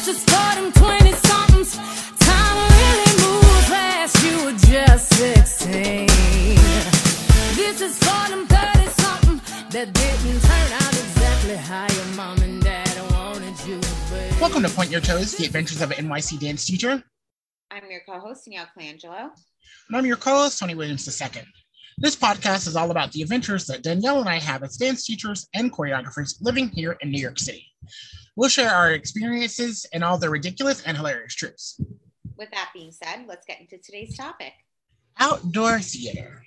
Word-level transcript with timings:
This 0.00 0.16
is 0.16 0.24
for 0.24 0.54
them 0.54 0.72
20 0.72 1.12
somethings. 1.12 1.76
Time 1.76 2.56
really 2.72 3.12
moves 3.20 3.68
fast. 3.68 4.24
You 4.24 4.46
were 4.46 4.58
just 4.58 5.12
16. 5.12 6.06
This 7.54 7.82
is 7.82 7.98
for 7.98 8.30
them 8.30 8.46
30 8.46 8.86
something 8.92 9.36
that 9.68 9.92
didn't 9.92 10.40
turn 10.40 10.72
out 10.72 10.94
exactly 10.94 11.56
how 11.56 11.86
your 11.92 12.16
mom 12.16 12.40
and 12.40 12.62
dad 12.62 13.12
wanted 13.12 13.52
you 13.66 13.78
to 13.78 13.88
be. 14.08 14.40
Welcome 14.40 14.62
to 14.62 14.70
Point 14.70 14.90
Your 14.90 15.02
Toes, 15.02 15.32
the 15.32 15.44
adventures 15.44 15.82
of 15.82 15.90
an 15.90 16.08
NYC 16.08 16.40
dance 16.40 16.64
teacher. 16.64 17.04
I'm 17.70 17.82
your 17.90 18.00
co-host, 18.08 18.46
Danielle 18.46 18.68
Colangelo. 18.74 19.30
And 19.88 19.98
I'm 19.98 20.06
your 20.06 20.16
co 20.16 20.30
host, 20.30 20.58
Tony 20.58 20.74
Williams 20.74 21.06
II. 21.06 21.42
This 21.98 22.16
podcast 22.16 22.66
is 22.66 22.74
all 22.74 22.90
about 22.90 23.12
the 23.12 23.20
adventures 23.20 23.66
that 23.66 23.82
Danielle 23.82 24.20
and 24.20 24.30
I 24.30 24.38
have 24.38 24.62
as 24.62 24.78
dance 24.78 25.04
teachers 25.04 25.46
and 25.52 25.70
choreographers 25.70 26.36
living 26.40 26.70
here 26.70 26.96
in 27.02 27.10
New 27.10 27.20
York 27.20 27.38
City. 27.38 27.66
We'll 28.40 28.48
share 28.48 28.70
our 28.70 28.92
experiences 28.92 29.84
and 29.92 30.02
all 30.02 30.16
the 30.16 30.30
ridiculous 30.30 30.82
and 30.84 30.96
hilarious 30.96 31.34
truths. 31.34 31.78
With 32.38 32.50
that 32.52 32.70
being 32.72 32.90
said, 32.90 33.26
let's 33.28 33.44
get 33.44 33.60
into 33.60 33.76
today's 33.76 34.16
topic. 34.16 34.54
Outdoor 35.18 35.78
theater. 35.80 36.42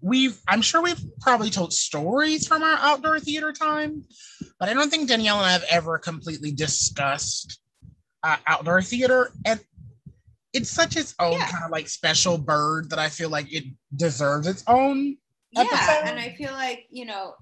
We've, 0.00 0.40
I'm 0.46 0.62
sure 0.62 0.80
we've 0.80 1.02
probably 1.20 1.50
told 1.50 1.72
stories 1.72 2.46
from 2.46 2.62
our 2.62 2.76
outdoor 2.78 3.18
theater 3.18 3.50
time, 3.52 4.04
but 4.60 4.68
I 4.68 4.72
don't 4.72 4.88
think 4.88 5.08
Danielle 5.08 5.38
and 5.38 5.46
I 5.46 5.50
have 5.50 5.64
ever 5.68 5.98
completely 5.98 6.52
discussed 6.52 7.60
uh, 8.22 8.36
outdoor 8.46 8.80
theater. 8.80 9.32
And 9.44 9.58
it's 10.52 10.70
such 10.70 10.96
its 10.96 11.16
own 11.18 11.32
Yeah. 11.32 11.50
kind 11.50 11.64
of 11.64 11.72
like 11.72 11.88
special 11.88 12.38
bird 12.38 12.88
that 12.90 13.00
I 13.00 13.08
feel 13.08 13.30
like 13.30 13.52
it 13.52 13.64
deserves 13.96 14.46
its 14.46 14.62
own. 14.68 15.16
Yeah, 15.50 16.02
and 16.04 16.20
I 16.20 16.36
feel 16.38 16.52
like, 16.52 16.86
you 16.92 17.04
know, 17.04 17.34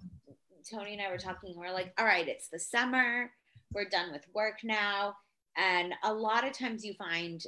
Tony 0.73 0.95
and 0.95 1.03
I 1.03 1.11
were 1.11 1.19
talking, 1.19 1.55
we're 1.55 1.71
like, 1.73 1.93
all 1.99 2.07
right, 2.07 2.27
it's 2.27 2.49
the 2.49 2.59
summer, 2.59 3.31
we're 3.73 3.89
done 3.89 4.13
with 4.13 4.25
work 4.35 4.59
now. 4.65 5.15
And 5.57 5.95
a 6.05 6.13
lot 6.13 6.47
of 6.47 6.53
times 6.53 6.85
you 6.85 6.95
find, 6.95 7.43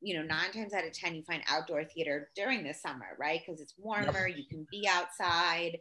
you 0.00 0.14
know, 0.14 0.22
nine 0.22 0.52
times 0.52 0.74
out 0.74 0.86
of 0.86 0.92
10, 0.92 1.14
you 1.14 1.22
find 1.22 1.42
outdoor 1.48 1.84
theater 1.84 2.28
during 2.36 2.62
the 2.62 2.74
summer, 2.74 3.16
right? 3.18 3.40
Because 3.44 3.60
it's 3.60 3.74
warmer, 3.78 4.28
you 4.28 4.44
can 4.50 4.66
be 4.70 4.88
outside. 4.88 5.78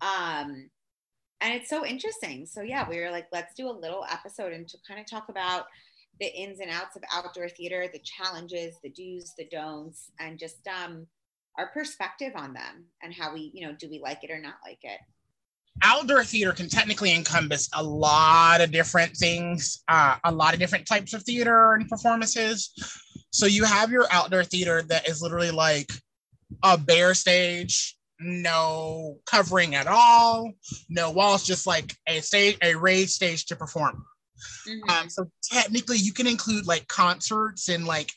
Um, 0.00 0.70
and 1.40 1.54
it's 1.54 1.70
so 1.70 1.86
interesting. 1.86 2.46
So, 2.46 2.62
yeah, 2.62 2.88
we 2.88 2.98
were 2.98 3.10
like, 3.10 3.28
let's 3.32 3.54
do 3.54 3.68
a 3.68 3.70
little 3.70 4.04
episode 4.10 4.52
and 4.52 4.68
to 4.68 4.78
kind 4.86 5.00
of 5.00 5.06
talk 5.08 5.28
about 5.28 5.66
the 6.18 6.26
ins 6.26 6.60
and 6.60 6.70
outs 6.70 6.96
of 6.96 7.02
outdoor 7.12 7.48
theater, 7.48 7.88
the 7.90 8.00
challenges, 8.00 8.76
the 8.82 8.90
do's, 8.90 9.32
the 9.38 9.46
don'ts, 9.50 10.10
and 10.18 10.38
just 10.38 10.66
um, 10.68 11.06
our 11.58 11.68
perspective 11.68 12.32
on 12.36 12.52
them 12.52 12.84
and 13.02 13.14
how 13.14 13.32
we, 13.32 13.50
you 13.54 13.66
know, 13.66 13.74
do 13.78 13.88
we 13.88 14.00
like 14.00 14.22
it 14.22 14.30
or 14.30 14.40
not 14.40 14.56
like 14.64 14.80
it? 14.82 15.00
Outdoor 15.82 16.24
theater 16.24 16.52
can 16.52 16.68
technically 16.68 17.14
encompass 17.14 17.68
a 17.74 17.82
lot 17.82 18.60
of 18.60 18.70
different 18.70 19.16
things, 19.16 19.82
uh, 19.88 20.16
a 20.24 20.32
lot 20.32 20.54
of 20.54 20.60
different 20.60 20.86
types 20.86 21.14
of 21.14 21.22
theater 21.22 21.74
and 21.74 21.88
performances. 21.88 22.70
So 23.32 23.46
you 23.46 23.64
have 23.64 23.90
your 23.90 24.06
outdoor 24.10 24.44
theater 24.44 24.82
that 24.82 25.08
is 25.08 25.22
literally 25.22 25.50
like 25.50 25.90
a 26.62 26.76
bare 26.76 27.14
stage, 27.14 27.96
no 28.18 29.18
covering 29.26 29.74
at 29.74 29.86
all, 29.86 30.52
no 30.88 31.10
walls, 31.10 31.44
just 31.44 31.66
like 31.66 31.94
a 32.06 32.20
stage, 32.20 32.58
a 32.62 32.74
raised 32.74 33.12
stage 33.12 33.46
to 33.46 33.56
perform. 33.56 34.04
Mhm. 34.66 34.90
Um, 34.90 35.10
so 35.10 35.30
technically, 35.42 35.98
you 35.98 36.12
can 36.12 36.26
include 36.26 36.66
like 36.66 36.88
concerts 36.88 37.68
and 37.68 37.86
like 37.86 38.12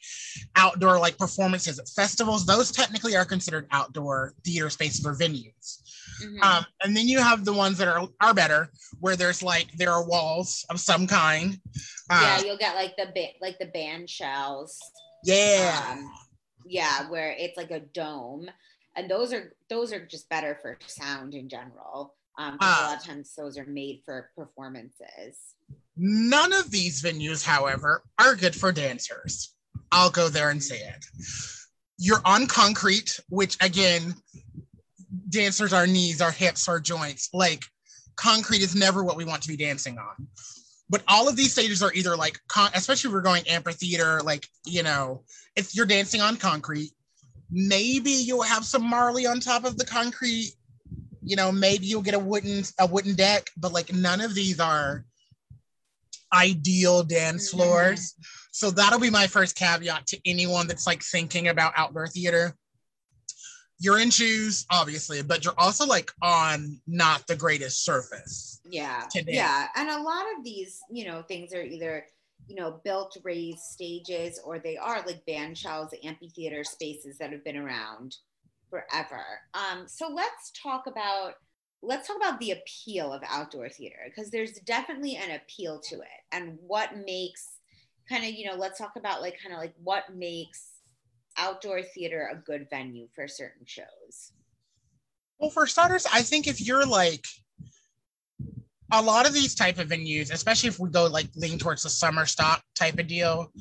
outdoor 0.55 0.99
like 0.99 1.17
performances 1.17 1.79
at 1.79 1.89
festivals. 1.89 2.45
Those 2.45 2.71
technically 2.71 3.15
are 3.15 3.25
considered 3.25 3.67
outdoor 3.71 4.33
theater 4.43 4.69
spaces 4.69 5.05
or 5.05 5.15
venues. 5.15 5.82
Mhm. 6.21 6.43
Um, 6.43 6.65
and 6.83 6.95
then 6.95 7.07
you 7.07 7.19
have 7.19 7.45
the 7.45 7.53
ones 7.53 7.77
that 7.77 7.87
are 7.87 8.07
are 8.21 8.33
better, 8.33 8.71
where 8.99 9.15
there's 9.15 9.41
like 9.43 9.71
there 9.77 9.91
are 9.91 10.05
walls 10.05 10.65
of 10.69 10.79
some 10.79 11.07
kind. 11.07 11.59
yeah, 12.09 12.37
Uh, 12.39 12.43
you'll 12.45 12.57
get 12.57 12.75
like 12.75 12.95
the 12.97 13.07
ba- 13.15 13.37
like 13.41 13.57
the 13.59 13.67
band 13.67 14.09
shells. 14.09 14.79
yeah, 15.23 15.85
Um, 15.91 16.13
yeah, 16.65 17.09
where 17.09 17.31
it's 17.31 17.57
like 17.57 17.71
a 17.71 17.79
dome, 17.79 18.49
and 18.95 19.09
those 19.09 19.31
are 19.33 19.55
those 19.69 19.93
are 19.93 20.05
just 20.05 20.27
better 20.29 20.57
for 20.61 20.77
sound 20.87 21.33
in 21.33 21.47
general. 21.49 22.15
Um, 22.37 22.57
'cause 22.57 22.79
a 22.79 22.83
lot 22.87 22.97
of 22.99 23.05
times 23.05 23.33
those 23.35 23.57
are 23.57 23.65
made 23.65 24.01
for 24.05 24.31
performances. 24.35 25.37
None 25.95 26.51
of 26.51 26.71
these 26.71 27.01
venues, 27.03 27.43
however, 27.45 28.03
are 28.17 28.35
good 28.35 28.55
for 28.55 28.71
dancers. 28.71 29.53
I'll 29.91 30.09
go 30.09 30.29
there 30.29 30.49
and 30.49 30.63
say 30.63 30.79
it. 30.79 31.05
You're 31.97 32.21
on 32.25 32.47
concrete, 32.47 33.19
which 33.29 33.55
again, 33.61 34.15
dancers, 35.33 35.73
our 35.73 35.87
knees, 35.87 36.21
our 36.21 36.31
hips, 36.31 36.69
our 36.69 36.79
joints, 36.79 37.29
like 37.33 37.63
concrete 38.15 38.61
is 38.61 38.75
never 38.75 39.03
what 39.03 39.17
we 39.17 39.25
want 39.25 39.41
to 39.41 39.47
be 39.47 39.57
dancing 39.57 39.97
on. 39.97 40.27
But 40.89 41.03
all 41.07 41.27
of 41.27 41.35
these 41.35 41.51
stages 41.51 41.81
are 41.81 41.91
either 41.93 42.15
like, 42.15 42.39
con- 42.47 42.71
especially 42.75 43.09
if 43.09 43.13
we're 43.13 43.21
going 43.21 43.47
amphitheater, 43.47 44.21
like, 44.21 44.47
you 44.65 44.83
know, 44.83 45.23
if 45.55 45.75
you're 45.75 45.85
dancing 45.85 46.21
on 46.21 46.37
concrete, 46.37 46.91
maybe 47.49 48.11
you'll 48.11 48.43
have 48.43 48.65
some 48.65 48.83
Marley 48.83 49.25
on 49.25 49.39
top 49.39 49.65
of 49.65 49.77
the 49.77 49.85
concrete. 49.85 50.53
You 51.23 51.35
know, 51.35 51.51
maybe 51.51 51.85
you'll 51.85 52.01
get 52.01 52.13
a 52.13 52.19
wooden 52.19 52.63
a 52.79 52.85
wooden 52.85 53.15
deck, 53.15 53.49
but 53.57 53.71
like 53.73 53.93
none 53.93 54.21
of 54.21 54.35
these 54.35 54.59
are 54.59 55.05
ideal 56.33 57.03
dance 57.03 57.47
Mhm. 57.47 57.51
floors. 57.51 58.15
So 58.51 58.69
that'll 58.71 58.99
be 58.99 59.09
my 59.09 59.27
first 59.27 59.55
caveat 59.55 60.07
to 60.07 60.19
anyone 60.25 60.67
that's 60.67 60.85
like 60.85 61.01
thinking 61.03 61.47
about 61.47 61.73
outdoor 61.77 62.07
theater. 62.07 62.55
You're 63.79 63.99
in 63.99 64.09
shoes, 64.09 64.65
obviously, 64.69 65.21
but 65.21 65.43
you're 65.43 65.53
also 65.57 65.85
like 65.85 66.11
on 66.21 66.79
not 66.87 67.27
the 67.27 67.35
greatest 67.35 67.83
surface. 67.83 68.61
Yeah, 68.65 69.03
Today. 69.11 69.33
yeah, 69.33 69.67
and 69.75 69.89
a 69.89 70.01
lot 70.01 70.23
of 70.37 70.43
these, 70.43 70.79
you 70.89 71.05
know, 71.05 71.21
things 71.23 71.53
are 71.53 71.63
either 71.63 72.05
you 72.47 72.55
know 72.55 72.81
built 72.83 73.17
raised 73.23 73.59
stages 73.59 74.39
or 74.43 74.59
they 74.59 74.77
are 74.77 75.03
like 75.05 75.25
band 75.25 75.57
shells, 75.57 75.93
amphitheater 76.03 76.63
spaces 76.63 77.17
that 77.17 77.31
have 77.31 77.43
been 77.43 77.57
around 77.57 78.15
forever. 78.69 79.23
Um, 79.53 79.87
so 79.87 80.07
let's 80.07 80.51
talk 80.61 80.87
about 80.87 81.33
let's 81.83 82.07
talk 82.07 82.17
about 82.17 82.39
the 82.39 82.51
appeal 82.51 83.11
of 83.11 83.21
outdoor 83.29 83.69
theater 83.69 83.97
because 84.05 84.31
there's 84.31 84.53
definitely 84.65 85.15
an 85.17 85.35
appeal 85.35 85.79
to 85.79 85.95
it 85.95 86.21
and 86.31 86.57
what 86.65 86.97
makes 87.05 87.57
kind 88.09 88.23
of 88.23 88.31
you 88.31 88.45
know 88.45 88.55
let's 88.55 88.79
talk 88.79 88.93
about 88.95 89.21
like 89.21 89.37
kind 89.41 89.53
of 89.53 89.59
like 89.59 89.73
what 89.83 90.15
makes 90.15 90.72
outdoor 91.37 91.81
theater 91.81 92.29
a 92.31 92.35
good 92.35 92.67
venue 92.69 93.07
for 93.15 93.27
certain 93.27 93.65
shows. 93.65 94.33
Well, 95.39 95.49
for 95.49 95.67
starters, 95.67 96.05
I 96.11 96.21
think 96.21 96.47
if 96.47 96.61
you're 96.61 96.85
like 96.85 97.25
a 98.91 99.01
lot 99.01 99.27
of 99.27 99.33
these 99.33 99.55
type 99.55 99.79
of 99.79 99.89
venues, 99.89 100.31
especially 100.31 100.69
if 100.69 100.79
we 100.79 100.89
go 100.89 101.07
like 101.07 101.27
lean 101.35 101.57
towards 101.57 101.83
the 101.83 101.89
summer 101.89 102.25
stock 102.25 102.63
type 102.75 102.99
of 102.99 103.07
deal, 103.07 103.51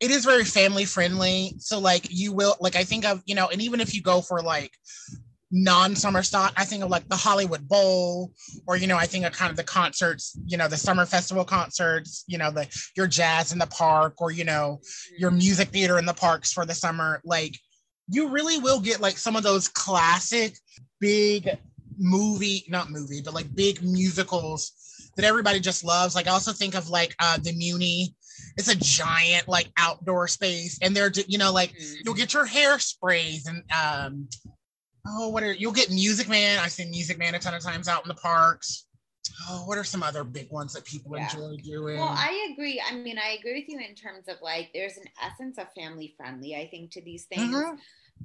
it 0.00 0.10
is 0.10 0.24
very 0.24 0.44
family 0.44 0.84
friendly. 0.84 1.54
So 1.58 1.78
like 1.78 2.06
you 2.08 2.32
will 2.32 2.56
like 2.60 2.74
I 2.74 2.84
think 2.84 3.04
of, 3.04 3.22
you 3.26 3.34
know, 3.34 3.48
and 3.48 3.60
even 3.60 3.80
if 3.80 3.94
you 3.94 4.02
go 4.02 4.22
for 4.22 4.42
like 4.42 4.72
non-summer 5.50 6.22
stock, 6.22 6.52
I 6.56 6.64
think 6.64 6.84
of 6.84 6.90
like 6.90 7.08
the 7.08 7.16
Hollywood 7.16 7.68
Bowl, 7.68 8.32
or 8.66 8.76
you 8.76 8.86
know, 8.86 8.96
I 8.96 9.06
think 9.06 9.24
of 9.24 9.32
kind 9.32 9.50
of 9.50 9.56
the 9.56 9.64
concerts, 9.64 10.38
you 10.46 10.56
know, 10.56 10.68
the 10.68 10.76
summer 10.76 11.06
festival 11.06 11.44
concerts, 11.44 12.24
you 12.26 12.38
know, 12.38 12.50
the 12.50 12.68
your 12.96 13.06
jazz 13.06 13.52
in 13.52 13.58
the 13.58 13.66
park, 13.66 14.20
or 14.20 14.30
you 14.30 14.44
know, 14.44 14.80
your 15.18 15.30
music 15.30 15.68
theater 15.68 15.98
in 15.98 16.06
the 16.06 16.14
parks 16.14 16.52
for 16.52 16.64
the 16.64 16.74
summer. 16.74 17.20
Like 17.24 17.58
you 18.08 18.28
really 18.28 18.58
will 18.58 18.80
get 18.80 19.00
like 19.00 19.16
some 19.16 19.36
of 19.36 19.42
those 19.42 19.68
classic 19.68 20.56
big 21.00 21.58
movie 21.98 22.64
not 22.68 22.90
movie 22.90 23.20
but 23.22 23.34
like 23.34 23.54
big 23.54 23.82
musicals 23.82 24.72
that 25.16 25.24
everybody 25.24 25.60
just 25.60 25.84
loves. 25.84 26.14
Like 26.14 26.26
i 26.26 26.30
also 26.30 26.52
think 26.52 26.74
of 26.74 26.88
like 26.88 27.14
uh 27.18 27.38
the 27.38 27.52
Muny. 27.52 28.14
It's 28.56 28.68
a 28.68 28.76
giant 28.76 29.48
like 29.48 29.70
outdoor 29.76 30.28
space 30.28 30.78
and 30.82 30.96
they're 30.96 31.12
you 31.26 31.38
know 31.38 31.52
like 31.52 31.74
you'll 32.04 32.14
get 32.14 32.32
your 32.32 32.46
hairsprays 32.46 33.46
and 33.46 33.62
um 33.72 34.28
oh 35.10 35.28
what 35.28 35.42
are 35.42 35.52
you'll 35.52 35.72
get 35.72 35.90
music 35.90 36.28
man 36.28 36.58
i've 36.58 36.72
seen 36.72 36.90
music 36.90 37.18
man 37.18 37.34
a 37.34 37.38
ton 37.38 37.54
of 37.54 37.62
times 37.62 37.88
out 37.88 38.02
in 38.04 38.08
the 38.08 38.14
parks 38.14 38.86
oh 39.48 39.62
what 39.66 39.76
are 39.78 39.84
some 39.84 40.02
other 40.02 40.24
big 40.24 40.50
ones 40.50 40.72
that 40.74 40.84
people 40.84 41.12
Yeah. 41.16 41.24
enjoy 41.24 41.56
doing 41.62 41.96
Well, 41.98 42.14
I 42.16 42.48
agree. 42.52 42.80
I 42.84 42.94
mean, 42.94 43.18
I 43.18 43.36
agree 43.38 43.60
with 43.60 43.68
you 43.68 43.78
in 43.80 43.94
terms 43.94 44.28
of 44.28 44.36
like 44.42 44.70
there's 44.72 44.96
an 44.96 45.04
essence 45.22 45.58
of 45.58 45.66
family 45.72 46.14
friendly, 46.16 46.54
I 46.56 46.68
think, 46.68 46.90
to 46.92 47.02
these 47.02 47.24
things. 47.26 47.54
Mhm. 47.54 47.78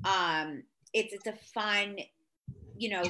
Um, 0.03 0.63
it's 0.93 1.13
it's 1.13 1.27
a 1.27 1.35
fun, 1.53 1.97
you 2.77 2.89
know, 2.89 3.09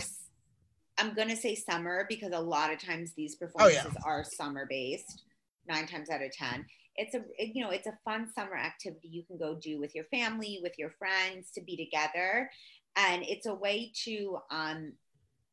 I'm 0.97 1.13
gonna 1.13 1.35
say 1.35 1.55
summer 1.55 2.05
because 2.07 2.31
a 2.33 2.39
lot 2.39 2.71
of 2.71 2.79
times 2.79 3.13
these 3.15 3.35
Oh, 3.35 3.67
yeah. 3.67 3.81
performances 3.83 3.97
are 4.05 4.23
summer 4.23 4.65
based, 4.69 5.23
nine 5.67 5.87
times 5.87 6.09
out 6.09 6.21
of 6.21 6.31
ten. 6.31 6.65
It's 6.95 7.13
a 7.15 7.23
you 7.37 7.63
know, 7.63 7.71
it's 7.71 7.87
a 7.87 7.97
fun 8.05 8.31
summer 8.33 8.55
activity 8.55 9.09
you 9.09 9.23
can 9.23 9.37
go 9.37 9.55
do 9.55 9.79
with 9.79 9.93
your 9.93 10.05
family, 10.05 10.59
with 10.63 10.73
your 10.77 10.91
friends 10.91 11.51
to 11.51 11.61
be 11.61 11.75
together. 11.77 12.49
And 12.95 13.23
it's 13.23 13.45
a 13.45 13.53
way 13.53 13.91
to 14.05 14.39
um 14.51 14.93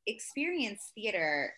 experience 0.06 0.90
theater 0.94 1.52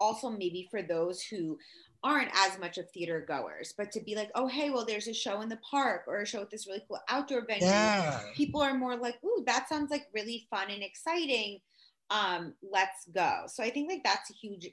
also 0.00 0.30
maybe 0.30 0.66
for 0.70 0.82
those 0.82 1.22
who 1.22 1.58
aren't 2.02 2.30
as 2.34 2.58
much 2.58 2.78
of 2.78 2.90
theater 2.90 3.24
goers, 3.26 3.74
but 3.76 3.92
to 3.92 4.00
be 4.00 4.16
like, 4.16 4.30
oh, 4.34 4.46
hey, 4.46 4.70
well, 4.70 4.86
there's 4.86 5.06
a 5.06 5.12
show 5.12 5.42
in 5.42 5.50
the 5.50 5.58
park 5.70 6.04
or 6.06 6.20
a 6.20 6.26
show 6.26 6.40
at 6.40 6.50
this 6.50 6.66
really 6.66 6.82
cool 6.88 6.98
outdoor 7.08 7.44
venue. 7.46 7.66
Yeah. 7.66 8.20
People 8.34 8.62
are 8.62 8.74
more 8.74 8.96
like, 8.96 9.18
ooh, 9.24 9.44
that 9.46 9.68
sounds 9.68 9.90
like 9.90 10.06
really 10.14 10.46
fun 10.50 10.70
and 10.70 10.82
exciting. 10.82 11.60
Um, 12.08 12.54
let's 12.62 13.06
go. 13.14 13.42
So 13.48 13.62
I 13.62 13.70
think 13.70 13.90
like 13.90 14.02
that's 14.02 14.30
a 14.30 14.34
huge 14.34 14.68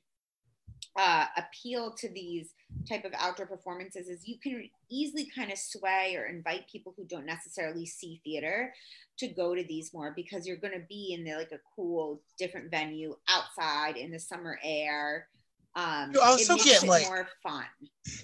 uh, 0.97 1.25
appeal 1.37 1.91
to 1.91 2.09
these 2.09 2.49
type 2.89 3.05
of 3.05 3.13
outdoor 3.17 3.45
performances 3.45 4.07
is 4.07 4.27
you 4.27 4.37
can 4.39 4.67
easily 4.89 5.29
kind 5.33 5.51
of 5.51 5.57
sway 5.57 6.15
or 6.17 6.25
invite 6.25 6.67
people 6.71 6.93
who 6.97 7.05
don't 7.05 7.25
necessarily 7.25 7.85
see 7.85 8.19
theater 8.23 8.73
to 9.19 9.27
go 9.27 9.55
to 9.55 9.63
these 9.63 9.93
more 9.93 10.13
because 10.15 10.47
you're 10.47 10.57
going 10.57 10.73
to 10.73 10.85
be 10.89 11.13
in 11.13 11.23
the, 11.23 11.35
like 11.35 11.51
a 11.51 11.59
cool 11.75 12.21
different 12.37 12.71
venue 12.71 13.15
outside 13.29 13.95
in 13.95 14.11
the 14.11 14.19
summer 14.19 14.59
air 14.63 15.27
um 15.75 16.11
You 16.11 16.21
also 16.21 16.57
get, 16.57 16.83
like- 16.83 17.05
more 17.05 17.27
fun 17.43 17.65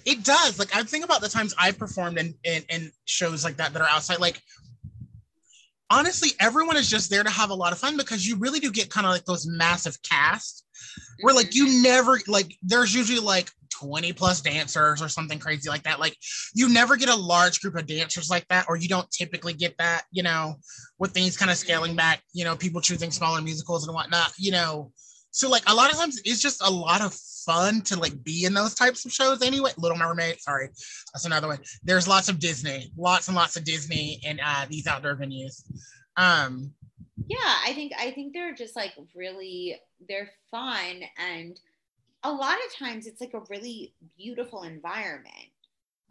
It 0.04 0.24
does. 0.24 0.58
Like 0.58 0.74
I 0.74 0.82
think 0.82 1.04
about 1.04 1.20
the 1.20 1.28
times 1.28 1.54
I've 1.58 1.78
performed 1.78 2.18
in, 2.18 2.34
in 2.42 2.64
in 2.68 2.92
shows 3.04 3.44
like 3.44 3.56
that 3.58 3.72
that 3.72 3.82
are 3.82 3.88
outside. 3.88 4.18
Like 4.18 4.42
honestly, 5.90 6.30
everyone 6.40 6.76
is 6.76 6.90
just 6.90 7.10
there 7.10 7.22
to 7.22 7.30
have 7.30 7.50
a 7.50 7.54
lot 7.54 7.72
of 7.72 7.78
fun 7.78 7.96
because 7.96 8.26
you 8.26 8.36
really 8.36 8.58
do 8.58 8.72
get 8.72 8.90
kind 8.90 9.06
of 9.06 9.12
like 9.12 9.24
those 9.24 9.46
massive 9.46 10.02
casts 10.02 10.63
where 11.20 11.34
like 11.34 11.54
you 11.54 11.82
never 11.82 12.20
like 12.26 12.56
there's 12.62 12.94
usually 12.94 13.20
like 13.20 13.50
20 13.74 14.12
plus 14.12 14.40
dancers 14.40 15.02
or 15.02 15.08
something 15.08 15.38
crazy 15.38 15.68
like 15.68 15.82
that. 15.82 16.00
Like 16.00 16.16
you 16.54 16.68
never 16.68 16.96
get 16.96 17.08
a 17.08 17.14
large 17.14 17.60
group 17.60 17.76
of 17.76 17.86
dancers 17.86 18.30
like 18.30 18.46
that, 18.48 18.66
or 18.68 18.76
you 18.76 18.88
don't 18.88 19.10
typically 19.10 19.52
get 19.52 19.76
that, 19.78 20.04
you 20.12 20.22
know, 20.22 20.56
with 20.98 21.12
things 21.12 21.36
kind 21.36 21.50
of 21.50 21.56
scaling 21.56 21.96
back, 21.96 22.22
you 22.32 22.44
know, 22.44 22.56
people 22.56 22.80
choosing 22.80 23.10
smaller 23.10 23.40
musicals 23.42 23.86
and 23.86 23.94
whatnot, 23.94 24.32
you 24.38 24.52
know. 24.52 24.92
So 25.32 25.50
like 25.50 25.64
a 25.66 25.74
lot 25.74 25.90
of 25.90 25.98
times 25.98 26.20
it's 26.24 26.40
just 26.40 26.62
a 26.62 26.70
lot 26.70 27.00
of 27.00 27.12
fun 27.44 27.82
to 27.82 27.98
like 27.98 28.22
be 28.22 28.44
in 28.44 28.54
those 28.54 28.74
types 28.74 29.04
of 29.04 29.12
shows 29.12 29.42
anyway. 29.42 29.72
Little 29.76 29.98
Mermaid, 29.98 30.40
sorry, 30.40 30.68
that's 31.12 31.24
another 31.24 31.48
one. 31.48 31.58
There's 31.82 32.06
lots 32.06 32.28
of 32.28 32.38
Disney, 32.38 32.92
lots 32.96 33.26
and 33.28 33.36
lots 33.36 33.56
of 33.56 33.64
Disney 33.64 34.20
in 34.22 34.38
uh, 34.40 34.66
these 34.70 34.86
outdoor 34.86 35.16
venues. 35.16 35.62
Um, 36.16 36.72
yeah 37.28 37.56
i 37.66 37.72
think 37.72 37.92
i 37.98 38.10
think 38.10 38.32
they're 38.32 38.54
just 38.54 38.76
like 38.76 38.92
really 39.14 39.76
they're 40.08 40.30
fun 40.50 41.02
and 41.18 41.60
a 42.24 42.32
lot 42.32 42.56
of 42.66 42.74
times 42.76 43.06
it's 43.06 43.20
like 43.20 43.34
a 43.34 43.42
really 43.50 43.94
beautiful 44.16 44.62
environment 44.62 45.50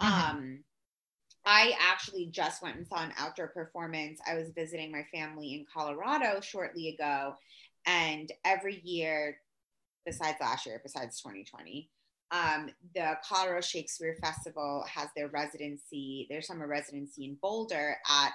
Mhm. 0.02 0.06
um 0.06 0.64
i 1.46 1.74
actually 1.80 2.28
just 2.28 2.64
went 2.64 2.78
and 2.78 2.88
saw 2.88 3.04
an 3.04 3.14
outdoor 3.18 3.48
performance 3.48 4.20
i 4.28 4.36
was 4.36 4.50
visiting 4.52 4.92
my 4.92 5.04
family 5.14 5.54
in 5.54 5.66
colorado 5.72 6.40
shortly 6.42 6.90
ago 6.90 7.36
and 7.86 8.32
every 8.46 8.80
year 8.84 9.38
besides 10.06 10.38
last 10.40 10.66
year 10.66 10.80
besides 10.84 11.20
2020 11.22 11.90
um, 12.32 12.70
the 12.96 13.16
colorado 13.24 13.62
shakespeare 13.62 14.16
festival 14.20 14.84
has 14.92 15.10
their 15.16 15.28
residency 15.28 16.26
their 16.30 16.42
summer 16.42 16.66
residency 16.68 17.26
in 17.26 17.38
boulder 17.42 17.98
at 18.10 18.32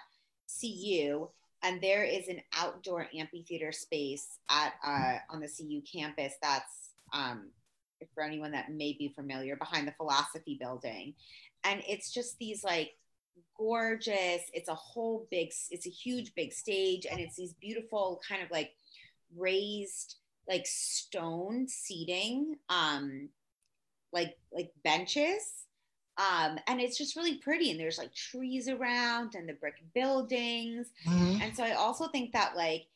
cu 0.60 1.28
and 1.62 1.80
there 1.80 2.04
is 2.04 2.28
an 2.28 2.40
outdoor 2.56 3.08
amphitheater 3.14 3.72
space 3.72 4.38
at 4.50 4.74
uh, 4.84 5.18
on 5.30 5.40
the 5.40 5.48
CU 5.48 5.80
campus. 5.80 6.34
That's 6.42 6.90
um, 7.12 7.50
for 8.14 8.22
anyone 8.22 8.52
that 8.52 8.70
may 8.72 8.94
be 8.98 9.12
familiar 9.14 9.56
behind 9.56 9.88
the 9.88 9.92
philosophy 9.92 10.56
building, 10.60 11.14
and 11.64 11.82
it's 11.88 12.12
just 12.12 12.38
these 12.38 12.62
like 12.62 12.92
gorgeous. 13.56 14.42
It's 14.52 14.68
a 14.68 14.74
whole 14.74 15.26
big. 15.30 15.52
It's 15.70 15.86
a 15.86 15.90
huge 15.90 16.34
big 16.34 16.52
stage, 16.52 17.06
and 17.10 17.20
it's 17.20 17.36
these 17.36 17.54
beautiful 17.54 18.20
kind 18.28 18.42
of 18.42 18.50
like 18.50 18.72
raised 19.36 20.16
like 20.48 20.66
stone 20.66 21.66
seating, 21.68 22.56
um, 22.68 23.28
like 24.12 24.36
like 24.52 24.72
benches 24.84 25.66
um, 26.18 26.58
and 26.66 26.80
it's 26.80 26.98
just 26.98 27.14
really 27.16 27.36
pretty 27.38 27.70
and 27.70 27.78
there's 27.80 27.96
like 27.98 28.12
trees 28.14 28.68
around 28.68 29.34
and 29.34 29.48
the 29.48 29.52
brick 29.54 29.76
buildings. 29.94 30.88
Mhm. 31.06 31.40
and 31.40 31.56
so 31.56 31.62
i 31.64 31.72
also 31.72 32.08
think 32.08 32.32
that 32.32 32.56
like 32.56 32.86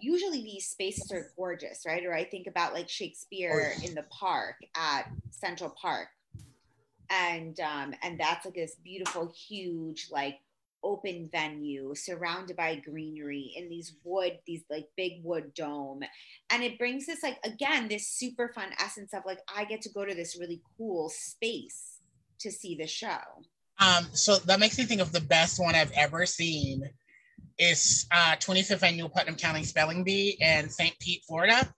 usually 0.00 0.42
these 0.42 0.66
spaces 0.66 1.12
are 1.12 1.30
gorgeous 1.36 1.84
right? 1.86 2.04
Or 2.06 2.14
i 2.14 2.24
think 2.24 2.46
about 2.46 2.72
like 2.72 2.88
shakespeare 2.88 3.72
Oh, 3.76 3.80
yeah. 3.82 3.88
in 3.88 3.94
the 3.94 4.04
park 4.04 4.56
at 4.74 5.10
central 5.30 5.70
park. 5.70 6.08
And 7.10 7.58
um 7.60 7.92
and 8.02 8.18
that's 8.18 8.44
like 8.44 8.54
this 8.54 8.76
beautiful 8.82 9.26
huge 9.48 10.08
like 10.10 10.38
open 10.82 11.28
venue 11.30 11.94
surrounded 11.94 12.56
by 12.56 12.76
greenery 12.76 13.52
in 13.56 13.68
these 13.68 13.96
wood 14.04 14.38
these 14.46 14.62
like 14.70 14.88
big 14.96 15.22
wood 15.22 15.52
dome. 15.54 16.00
And 16.48 16.62
it 16.62 16.78
brings 16.78 17.04
this 17.06 17.22
like 17.22 17.38
again 17.44 17.88
this 17.88 18.06
super 18.08 18.48
fun 18.54 18.70
essence 18.80 19.12
of 19.12 19.24
like 19.26 19.40
i 19.54 19.64
get 19.66 19.82
to 19.82 19.90
go 19.90 20.04
to 20.06 20.14
this 20.14 20.38
really 20.40 20.62
cool 20.78 21.10
space 21.10 21.99
to 22.40 22.50
see 22.50 22.74
the 22.74 22.86
show 22.86 23.18
Um, 23.78 24.06
so 24.12 24.36
that 24.36 24.60
makes 24.60 24.76
me 24.78 24.84
think 24.84 25.00
of 25.00 25.12
the 25.12 25.20
best 25.20 25.58
one 25.60 25.74
I've 25.74 25.92
ever 25.92 26.26
seen 26.26 26.82
is 27.58 28.06
uh 28.12 28.36
25th 28.36 28.82
annual 28.82 29.08
Putnam 29.08 29.36
County 29.36 29.64
Spelling 29.64 30.04
Bee 30.04 30.36
in 30.40 30.68
St. 30.68 30.98
Pete, 30.98 31.22
Florida, 31.26 31.72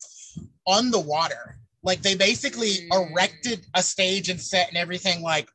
on 0.66 0.90
the 0.90 0.98
water. 1.00 1.58
Like 1.82 2.02
they 2.02 2.14
basically 2.14 2.88
Mm. 2.90 3.10
erected 3.12 3.66
a 3.74 3.82
stage 3.82 4.28
and 4.28 4.40
set 4.40 4.68
and 4.68 4.76
everything 4.76 5.22
like 5.22 5.48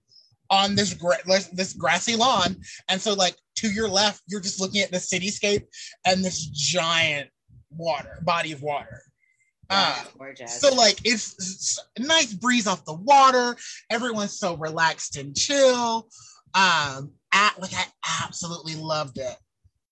on 0.50 0.76
this 0.76 0.94
gra- 0.94 1.24
this 1.54 1.74
grassy 1.74 2.16
lawn. 2.16 2.62
And 2.90 3.02
so 3.02 3.14
like 3.14 3.36
to 3.56 3.70
your 3.72 3.90
left, 3.90 4.22
you're 4.28 4.42
just 4.42 4.60
looking 4.62 4.82
at 4.82 4.92
the 4.92 4.98
cityscape 4.98 5.66
and 6.06 6.24
this 6.24 6.46
giant 6.48 7.30
water 7.72 8.20
body 8.24 8.52
of 8.54 8.62
water. 8.62 9.02
Uh, 9.70 10.04
gorgeous 10.18 10.62
so 10.62 10.74
like 10.74 11.00
it's, 11.04 11.34
it's 11.34 11.80
a 11.98 12.02
nice 12.02 12.34
breeze 12.34 12.68
off 12.68 12.86
the 12.86 12.94
water. 12.94 13.58
Everyone's 13.90 14.38
so 14.40 14.56
relaxed 14.56 15.18
and 15.18 15.36
chill. 15.36 16.08
Um, 16.54 17.12
at, 17.34 17.60
like 17.60 17.74
I 17.74 17.86
absolutely 18.24 18.76
loved 18.76 19.18
it. 19.18 19.36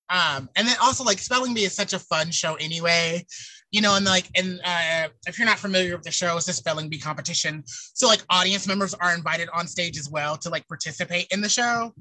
Um, 0.10 0.50
and 0.56 0.68
then 0.68 0.75
also 0.81 1.04
like 1.04 1.19
Spelling 1.19 1.54
Bee 1.54 1.66
is 1.66 1.74
such 1.74 1.94
a 1.94 2.00
fun 2.00 2.31
show 2.31 2.56
anyway. 2.56 3.25
You 3.72 3.81
know, 3.81 3.95
and 3.95 4.06
like, 4.06 4.30
and 4.38 4.62
uh, 4.63 5.10
if 5.27 5.38
you're 5.38 5.48
not 5.48 5.60
familiar 5.60 5.95
with 5.95 6.06
the 6.06 6.12
show, 6.12 6.38
it's 6.38 6.48
a 6.48 6.54
spelling 6.54 6.88
bee 6.88 7.00
competition. 7.00 7.62
So 7.66 8.07
like, 8.07 8.22
audience 8.30 8.68
members 8.68 8.94
are 8.94 9.13
invited 9.13 9.50
on 9.54 9.68
stage 9.68 9.98
as 9.98 10.10
well 10.10 10.38
to 10.38 10.50
like 10.50 10.66
participate 10.69 11.27
in 11.31 11.42
the 11.42 11.50
show. 11.50 11.94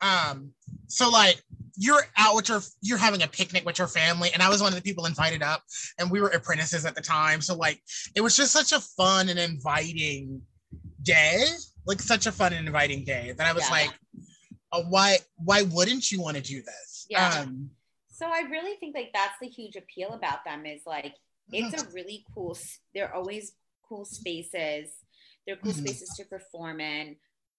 Um, 0.00 0.52
so 0.86 1.10
like, 1.10 1.42
you're 1.76 2.02
out 2.16 2.34
with 2.34 2.48
your, 2.48 2.60
you're 2.80 2.98
having 2.98 3.22
a 3.22 3.28
picnic 3.28 3.64
with 3.64 3.78
your 3.78 3.88
family, 3.88 4.30
and 4.32 4.42
I 4.42 4.48
was 4.48 4.60
one 4.62 4.72
of 4.72 4.76
the 4.76 4.82
people 4.82 5.06
invited 5.06 5.42
up, 5.42 5.62
and 5.98 6.10
we 6.10 6.20
were 6.20 6.28
apprentices 6.28 6.84
at 6.86 6.94
the 6.94 7.02
time. 7.02 7.40
So 7.40 7.54
like, 7.54 7.82
it 8.14 8.20
was 8.20 8.36
just 8.36 8.52
such 8.52 8.72
a 8.72 8.80
fun 8.80 9.28
and 9.28 9.38
inviting 9.38 10.42
day, 11.02 11.44
like 11.86 12.00
such 12.00 12.26
a 12.26 12.32
fun 12.32 12.52
and 12.52 12.66
inviting 12.66 13.04
day 13.04 13.32
that 13.36 13.46
I 13.46 13.52
was 13.52 13.64
Yeah. 13.64 13.70
like, 13.70 13.92
uh, 14.72 14.82
why, 14.84 15.18
why 15.36 15.62
wouldn't 15.62 16.10
you 16.10 16.20
want 16.20 16.36
to 16.36 16.42
do 16.42 16.62
this? 16.62 17.06
Yeah. 17.08 17.40
Um, 17.40 17.70
So 18.10 18.26
I 18.26 18.40
really 18.50 18.76
think 18.76 18.94
like 18.96 19.10
that's 19.12 19.38
the 19.42 19.46
huge 19.48 19.76
appeal 19.76 20.14
about 20.14 20.42
them 20.46 20.64
is 20.64 20.80
like 20.86 21.14
it's 21.52 21.80
a 21.80 21.86
really 21.92 22.24
cool. 22.34 22.56
They're 22.94 23.14
always 23.14 23.52
cool 23.86 24.06
spaces. 24.06 24.90
They're 25.46 25.56
cool 25.56 25.72
Mhm. 25.74 25.80
spaces 25.86 26.08
to 26.16 26.24
perform 26.24 26.80
in. 26.80 27.16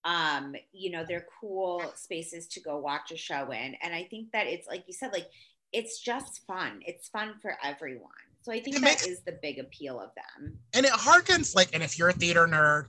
Um, 0.07 0.55
you 0.71 0.89
know, 0.91 1.03
they're 1.07 1.25
cool 1.41 1.83
spaces 1.95 2.47
to 2.53 2.61
go 2.61 2.77
watch 2.77 3.11
a 3.11 3.17
show 3.17 3.51
in. 3.51 3.75
And 3.83 3.93
I 3.93 4.03
think 4.09 4.31
that 4.31 4.47
it's 4.47 4.65
like 4.67 4.85
you 4.87 4.93
said, 4.93 5.11
like 5.11 5.27
it's 5.73 5.99
just 5.99 6.45
fun. 6.47 6.79
It's 6.85 7.09
fun 7.09 7.33
for 7.41 7.57
everyone. 7.61 8.09
So 8.43 8.53
I 8.53 8.61
think 8.61 8.79
that 8.79 9.01
is 9.01 9.07
makes- 9.07 9.21
the 9.25 9.37
big 9.41 9.59
appeal 9.59 9.99
of 9.99 10.11
them. 10.15 10.57
and 10.73 10.85
it 10.85 10.93
harkens 10.93 11.53
like, 11.55 11.69
and 11.73 11.83
if 11.83 11.99
you're 11.99 12.07
a 12.07 12.13
theater 12.13 12.47
nerd, 12.47 12.85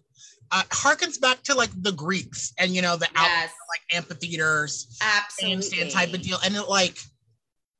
uh, 0.52 0.62
harkens 0.70 1.20
back 1.20 1.42
to 1.42 1.54
like 1.54 1.70
the 1.82 1.90
Greeks 1.92 2.52
and 2.58 2.72
you 2.75 2.82
know 2.82 2.96
the 2.96 3.08
Yes, 3.16 3.50
like 3.68 3.82
amphitheaters, 3.96 4.96
absolutely. 5.02 5.90
type 5.90 6.14
of 6.14 6.22
deal, 6.22 6.38
and 6.44 6.54
it 6.54 6.68
like, 6.68 6.96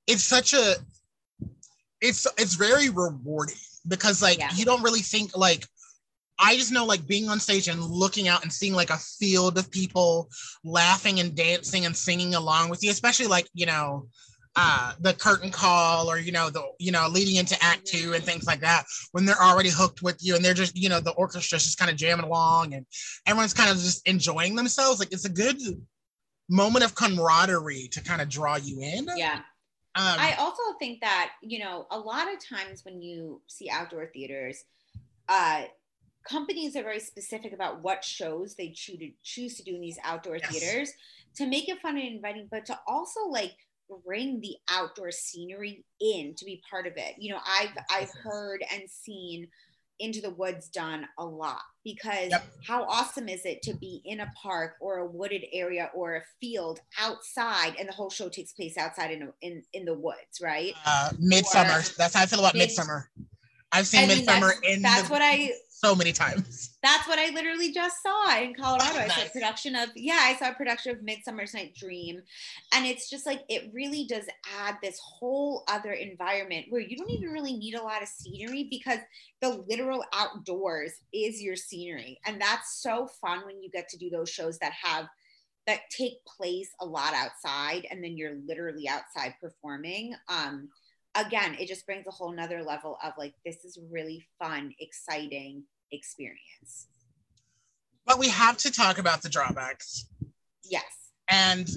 it's 0.09 0.25
such 0.25 0.53
a, 0.53 0.75
it's 2.01 2.27
it's 2.37 2.55
very 2.55 2.89
rewarding 2.91 3.55
because 3.87 4.21
like 4.21 4.39
Yeah. 4.39 4.51
you 4.55 4.65
don't 4.65 4.83
really 4.83 5.01
think 5.03 5.37
like. 5.37 5.65
I 6.39 6.57
just 6.57 6.73
know 6.73 6.85
like 6.85 7.07
being 7.07 7.29
on 7.29 7.41
stage 7.41 7.69
and 7.69 7.83
looking 7.83 8.29
out 8.29 8.43
and 8.43 8.53
seeing 8.53 8.75
like 8.75 8.91
a 8.91 8.97
field 8.97 9.59
of 9.59 9.71
people 9.71 10.29
laughing 10.65 11.21
and 11.21 11.35
dancing 11.35 11.87
and 11.87 11.97
singing 11.97 12.35
along 12.35 12.71
with 12.71 12.83
you, 12.83 12.91
especially 12.91 13.27
like, 13.27 13.49
you 13.55 13.67
know, 13.67 14.07
uh 14.57 14.93
the 15.01 15.13
curtain 15.13 15.51
call 15.51 16.11
or 16.11 16.19
you 16.19 16.33
know 16.33 16.49
the 16.49 16.63
you 16.79 16.91
know 16.91 17.07
leading 17.09 17.37
into 17.37 17.57
act 17.63 17.87
two 17.87 18.15
and 18.15 18.25
things 18.25 18.47
like 18.47 18.61
that 18.61 18.85
when 19.13 19.27
they're 19.27 19.41
already 19.41 19.69
hooked 19.69 20.03
with 20.03 20.17
you 20.25 20.35
and 20.35 20.45
they're 20.45 20.55
just 20.55 20.75
you 20.75 20.89
know 20.89 21.01
the 21.01 21.13
orchestra's 21.13 21.65
just 21.65 21.79
kind 21.79 21.91
of 21.91 21.97
jamming 21.99 22.25
along 22.25 22.73
and 22.73 22.87
everyone's 23.27 23.53
kind 23.53 23.71
of 23.71 23.77
just 23.77 24.07
enjoying 24.09 24.57
themselves 24.57 24.99
like 24.99 25.13
it's 25.13 25.27
a 25.27 25.31
good 25.31 25.59
moment 26.49 26.85
of 26.85 26.95
camaraderie 26.95 27.89
to 27.93 28.03
kind 28.03 28.23
of 28.23 28.29
draw 28.29 28.57
you 28.57 28.81
in 28.81 29.07
Yeah. 29.17 29.35
um 29.35 30.19
I 30.19 30.35
also 30.39 30.63
think 30.79 31.03
that, 31.03 31.33
you 31.43 31.59
know, 31.59 31.87
a 31.91 31.99
lot 31.99 32.33
of 32.33 32.43
times 32.43 32.85
when 32.85 33.03
you 33.03 33.43
see 33.47 33.69
outdoor 33.71 34.07
theaters, 34.07 34.65
uh, 35.29 35.65
companies 36.29 36.77
are 36.77 36.83
very 36.83 37.01
specific 37.01 37.53
about 37.53 37.83
what 37.83 38.05
shows 38.05 38.55
they 38.55 38.71
choose 38.71 38.99
to 38.99 39.11
choose 39.23 39.57
to 39.57 39.63
do 39.65 39.75
in 39.75 39.81
these 39.81 39.99
outdoor 40.05 40.37
Yes. 40.37 40.51
theaters 40.51 40.93
to 41.37 41.47
make 41.47 41.69
it 41.69 41.81
fun 41.81 41.97
and 41.97 42.07
inviting, 42.17 42.49
but 42.51 42.67
to 42.67 42.79
also 42.87 43.21
like 43.29 43.55
bring 44.05 44.41
the 44.41 44.57
outdoor 44.71 45.11
scenery 45.11 45.85
in 46.01 46.35
to 46.37 46.45
be 46.45 46.63
part 46.71 46.87
of 46.87 46.93
it. 46.97 47.15
You 47.19 47.33
know, 47.35 47.41
I've 47.47 47.71
I've 47.91 48.11
heard 48.23 48.63
and 48.73 48.83
seen 48.91 49.49
into 50.01 50.21
the 50.21 50.31
woods 50.31 50.69
done 50.69 51.09
a 51.19 51.25
lot 51.25 51.61
because 51.85 52.31
Yep. 52.31 52.47
how 52.65 52.85
awesome 52.85 53.29
is 53.29 53.45
it 53.45 53.63
to 53.63 53.75
be 53.75 54.01
in 54.05 54.21
a 54.21 54.31
park 54.41 54.75
or 54.81 54.99
a 54.99 55.07
wooded 55.07 55.45
area 55.53 55.91
or 55.93 56.17
a 56.17 56.23
field 56.41 56.79
outside 57.01 57.75
and 57.81 57.89
the 57.89 57.93
whole 57.93 58.09
show 58.11 58.29
takes 58.29 58.53
place 58.53 58.77
outside 58.79 59.11
in 59.11 59.23
a, 59.23 59.29
in, 59.41 59.63
in 59.73 59.85
the 59.85 59.95
woods 59.95 60.41
right 60.41 60.73
uh 60.87 61.11
midsummer 61.19 61.81
or- 61.81 61.83
that's 61.97 62.15
how 62.15 62.23
i 62.23 62.27
feel 62.27 62.39
about 62.39 62.55
Mid- 62.55 62.69
midsummer 62.69 63.11
I've 63.73 63.87
seen 63.87 64.05
I 64.05 64.07
mean, 64.07 64.19
Midsummer 64.19 64.49
that's, 64.49 64.61
in 64.65 64.83
that's 64.83 65.09
the- 65.09 65.13
what 65.13 65.23
I 65.23 65.53
so 65.79 65.95
many 65.95 66.13
times. 66.13 66.77
that's 66.83 67.07
what 67.07 67.19
I 67.19 67.31
literally 67.33 67.73
just 67.73 68.03
saw 68.03 68.37
in 68.37 68.55
Colorado. 68.55 68.85
Oh, 68.95 68.99
I 68.99 69.09
saw 69.09 69.27
a 69.27 69.31
production 69.31 69.77
of 69.77 69.91
yeah, 69.95 70.19
I 70.21 70.35
saw 70.37 70.51
a 70.51 70.55
production 70.55 70.93
of 70.93 71.03
Midsummer's 71.03 71.55
Night 71.55 71.75
Dream, 71.77 72.21
and 72.75 72.87
it's 72.87 73.09
just 73.09 73.27
like 73.27 73.43
it 73.49 73.71
really 73.73 74.05
does 74.05 74.25
add 74.59 74.77
this 74.83 74.99
whole 74.99 75.65
other 75.69 75.93
environment 75.93 76.67
where 76.71 76.81
you 76.81 76.97
don't 76.97 77.11
even 77.11 77.31
really 77.31 77.57
need 77.57 77.75
a 77.75 77.83
lot 77.83 78.03
of 78.03 78.09
scenery 78.09 78.67
because 78.71 78.99
the 79.41 79.65
literal 79.69 80.05
outdoors 80.13 80.93
is 81.13 81.41
your 81.41 81.57
scenery, 81.57 82.19
and 82.27 82.41
that's 82.41 82.81
so 82.83 83.09
fun 83.21 83.45
when 83.47 83.63
you 83.63 83.71
get 83.71 83.89
to 83.91 83.99
do 83.99 84.11
those 84.11 84.31
shows 84.31 84.59
that 84.59 84.73
have 84.73 85.07
that 85.69 85.81
take 85.91 86.15
place 86.25 86.71
a 86.81 86.87
lot 86.87 87.13
outside, 87.15 87.87
and 87.91 88.03
then 88.03 88.17
you're 88.17 88.39
literally 88.47 88.89
outside 88.89 89.35
performing. 89.41 90.15
Um, 90.29 90.71
again, 91.27 91.57
it 91.59 91.69
just 91.69 91.87
brings 91.87 92.07
a 92.07 92.11
whole 92.11 92.33
nother 92.33 92.63
level 92.63 92.99
of 93.03 93.13
like 93.19 93.35
this 93.45 93.65
is 93.65 93.79
really 93.91 94.25
fun, 94.39 94.75
exciting 94.81 95.65
experience. 95.93 96.89
But 98.07 98.19
we 98.19 98.29
have 98.29 98.57
to 98.59 98.73
talk 98.73 98.99
about 98.99 99.23
the 99.23 99.29
drawbacks. 99.29 100.07
Yes. 100.65 100.85
and 101.31 101.69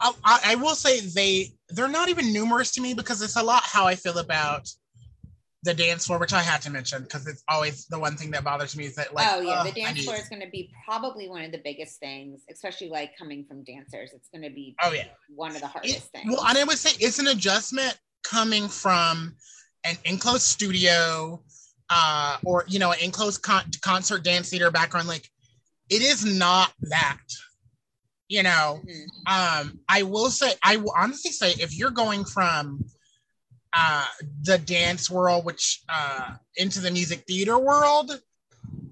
I, 0.00 0.12
I, 0.24 0.54
will 0.54 0.74
say 0.74 1.00
they 1.00 1.48
they're 1.70 1.88
not 1.88 2.08
even 2.08 2.32
numerous 2.32 2.70
to 2.72 2.80
me 2.80 2.94
because 2.94 3.20
it's 3.20 3.36
a 3.36 3.42
lot 3.42 3.62
how 3.64 3.86
I 3.86 3.94
feel 3.94 4.18
about 4.18 4.68
the 5.62 5.74
dance 5.74 6.06
floor, 6.06 6.18
which 6.18 6.32
I 6.32 6.42
had 6.42 6.60
to 6.62 6.70
mention 6.70 7.02
because 7.02 7.26
it's 7.26 7.42
always 7.48 7.86
the 7.86 7.98
one 7.98 8.16
thing 8.16 8.30
that 8.32 8.44
bothers 8.44 8.76
me 8.76 8.84
is 8.84 8.94
that 8.96 9.14
like 9.14 9.26
oh 9.30 9.40
yeah, 9.40 9.62
the 9.62 9.72
dance 9.72 9.96
need- 9.96 10.04
floor 10.04 10.16
is 10.16 10.28
going 10.28 10.42
to 10.42 10.48
be 10.50 10.70
probably 10.86 11.28
one 11.28 11.42
of 11.42 11.52
the 11.52 11.60
biggest 11.62 11.98
things, 12.00 12.42
especially 12.50 12.88
like 12.88 13.16
coming 13.18 13.44
from 13.46 13.62
dancers. 13.64 14.12
It's 14.14 14.28
going 14.28 14.42
to 14.42 14.54
be 14.54 14.74
Oh 14.82 14.92
yeah, 14.92 15.04
one 15.28 15.50
of 15.50 15.60
the 15.60 15.66
It- 15.66 15.70
hardest 15.70 16.12
things. 16.12 16.30
well, 16.30 16.44
and 16.46 16.56
I 16.56 16.64
would 16.64 16.78
say 16.78 16.90
it's 16.98 17.18
an 17.18 17.28
adjustment 17.28 17.98
coming 18.24 18.68
from 18.68 19.36
an 19.84 19.96
enclosed 20.04 20.42
studio, 20.42 21.42
uh, 21.90 22.38
or 22.44 22.64
you 22.66 22.78
know, 22.78 22.92
an 22.92 22.98
enclosed 23.00 23.42
con- 23.42 23.70
concert 23.82 24.24
dance 24.24 24.48
theater 24.50 24.70
background. 24.70 25.06
Like, 25.08 25.30
it 25.90 26.02
is 26.02 26.24
not 26.24 26.72
that. 26.82 27.18
You 28.28 28.42
know, 28.42 28.80
Mhm. 28.84 29.06
um 29.26 29.80
i 29.88 30.02
will 30.02 30.30
say 30.30 30.54
i 30.62 30.76
will 30.76 30.94
honestly 30.96 31.30
say 31.30 31.52
if 31.60 31.76
you're 31.76 31.90
going 31.90 32.24
from 32.24 32.82
uh 33.72 34.06
the 34.42 34.58
dance 34.58 35.10
world 35.10 35.44
which 35.44 35.82
uh 35.88 36.34
into 36.56 36.80
the 36.80 36.90
music 36.90 37.24
theater 37.26 37.58
world 37.58 38.20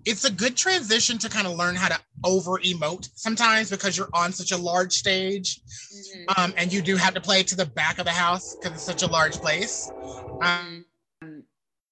it's 0.05 0.25
a 0.25 0.31
good 0.31 0.57
transition 0.57 1.19
to 1.19 1.29
kind 1.29 1.47
of 1.47 1.57
learn 1.57 1.77
how 1.77 1.89
to 1.89 1.99
over 2.25 2.53
emote 2.59 3.09
sometimes 3.15 3.71
because 3.71 3.97
you're 3.97 4.09
on 4.15 4.33
such 4.33 4.53
a 4.53 4.57
large 4.57 4.93
stage 4.93 5.61
Mhm. 5.93 6.25
um 6.37 6.55
and 6.57 6.73
you 6.73 6.83
do 6.83 6.97
have 6.97 7.15
to 7.15 7.21
play 7.21 7.43
to 7.43 7.57
the 7.57 7.67
back 7.67 7.99
of 7.99 8.05
the 8.05 8.11
house 8.13 8.55
because 8.57 8.73
it's 8.77 8.85
such 8.85 9.03
a 9.03 9.07
large 9.07 9.37
place 9.41 9.91
um, 10.41 10.85
Um, 11.23 11.45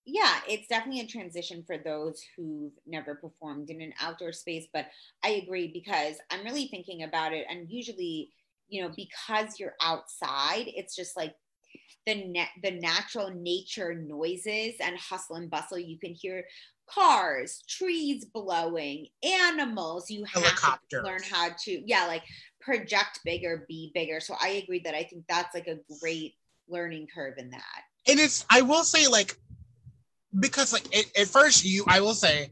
yeah, 0.04 0.40
it's 0.48 0.66
definitely 0.66 1.02
a 1.02 1.06
transition 1.06 1.62
for 1.66 1.78
those 1.78 2.20
who've 2.36 2.72
never 2.86 3.14
performed 3.14 3.70
in 3.70 3.80
an 3.80 3.92
outdoor 4.00 4.32
space. 4.32 4.66
But 4.72 4.86
I 5.22 5.30
agree 5.30 5.68
because 5.72 6.16
I'm 6.30 6.42
really 6.44 6.66
thinking 6.66 7.04
about 7.04 7.32
it. 7.32 7.46
And 7.48 7.70
usually, 7.70 8.32
you 8.68 8.82
know, 8.82 8.90
because 8.96 9.60
you're 9.60 9.76
outside, 9.80 10.64
it's 10.66 10.96
just 10.96 11.16
like 11.16 11.34
the 12.06 12.24
net, 12.24 12.48
the 12.62 12.72
natural 12.72 13.30
nature 13.30 13.94
noises 13.94 14.74
and 14.80 14.98
hustle 14.98 15.36
and 15.36 15.50
bustle. 15.50 15.78
You 15.78 15.98
can 15.98 16.14
hear 16.14 16.44
cars, 16.92 17.62
trees 17.68 18.24
blowing, 18.24 19.06
animals. 19.22 20.10
You 20.10 20.24
have 20.24 20.80
to 20.90 21.02
learn 21.02 21.20
how 21.30 21.50
to, 21.64 21.82
yeah, 21.86 22.06
like 22.06 22.22
project 22.60 23.20
bigger, 23.24 23.64
be 23.68 23.90
bigger. 23.94 24.20
So 24.20 24.34
I 24.40 24.48
agree 24.62 24.80
that 24.84 24.94
I 24.94 25.04
think 25.04 25.24
that's 25.28 25.54
like 25.54 25.66
a 25.66 25.78
great 26.00 26.34
learning 26.68 27.08
curve 27.14 27.34
in 27.38 27.50
that. 27.50 27.82
and 28.08 28.18
it's 28.18 28.44
i 28.50 28.62
will 28.62 28.84
say 28.84 29.06
like 29.08 29.36
because 30.38 30.72
like 30.72 30.86
it, 30.96 31.10
at 31.18 31.26
first 31.26 31.64
you 31.64 31.84
i 31.86 32.00
will 32.00 32.14
say 32.14 32.50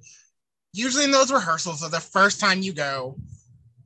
usually 0.73 1.05
in 1.05 1.11
those 1.11 1.33
rehearsals 1.33 1.83
or 1.83 1.89
the 1.89 2.01
first 2.01 2.41
time 2.41 2.61
you 2.61 2.73
go 2.73 3.17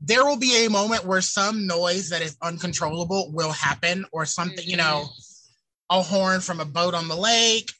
there 0.00 0.24
will 0.24 0.38
be 0.38 0.66
a 0.66 0.70
moment 0.70 1.04
where 1.04 1.20
some 1.20 1.66
noise 1.66 2.08
that 2.08 2.22
is 2.22 2.36
uncontrollable 2.42 3.30
will 3.32 3.52
happen 3.52 4.04
or 4.12 4.24
something 4.24 4.66
you 4.66 4.76
know 4.76 5.04
mm-hmm. 5.04 5.98
a 5.98 6.02
horn 6.02 6.40
from 6.40 6.60
a 6.60 6.64
boat 6.64 6.94
on 6.94 7.08
the 7.08 7.16
lake 7.16 7.70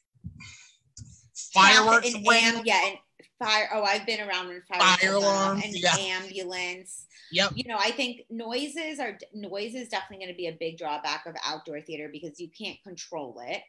fireworks 1.53 2.13
and, 2.13 2.25
ring. 2.27 2.43
am- 2.43 2.61
yeah, 2.65 2.81
and 2.87 2.97
fire. 3.39 3.69
Oh, 3.73 3.83
I've 3.83 4.05
been 4.05 4.21
around 4.21 4.47
when 4.47 4.61
Fire 4.67 4.79
fireworks 4.79 5.03
are 5.03 5.07
going 5.11 5.23
off, 5.23 5.23
alarms, 5.23 5.63
and 5.65 5.75
yeah. 5.75 5.95
ambulance. 5.97 7.05
yep 7.31 7.51
You 7.55 7.63
know, 7.67 7.77
I 7.79 7.91
think 7.91 8.21
noises 8.29 8.99
are 8.99 9.17
noise 9.33 9.75
is 9.75 9.89
definitely 9.89 10.25
going 10.25 10.33
to 10.35 10.37
be 10.37 10.47
a 10.47 10.57
big 10.59 10.77
drawback 10.77 11.25
of 11.25 11.35
outdoor 11.45 11.81
theater 11.81 12.09
because 12.11 12.39
you 12.39 12.49
can't 12.57 12.77
control 12.83 13.41
it. 13.45 13.61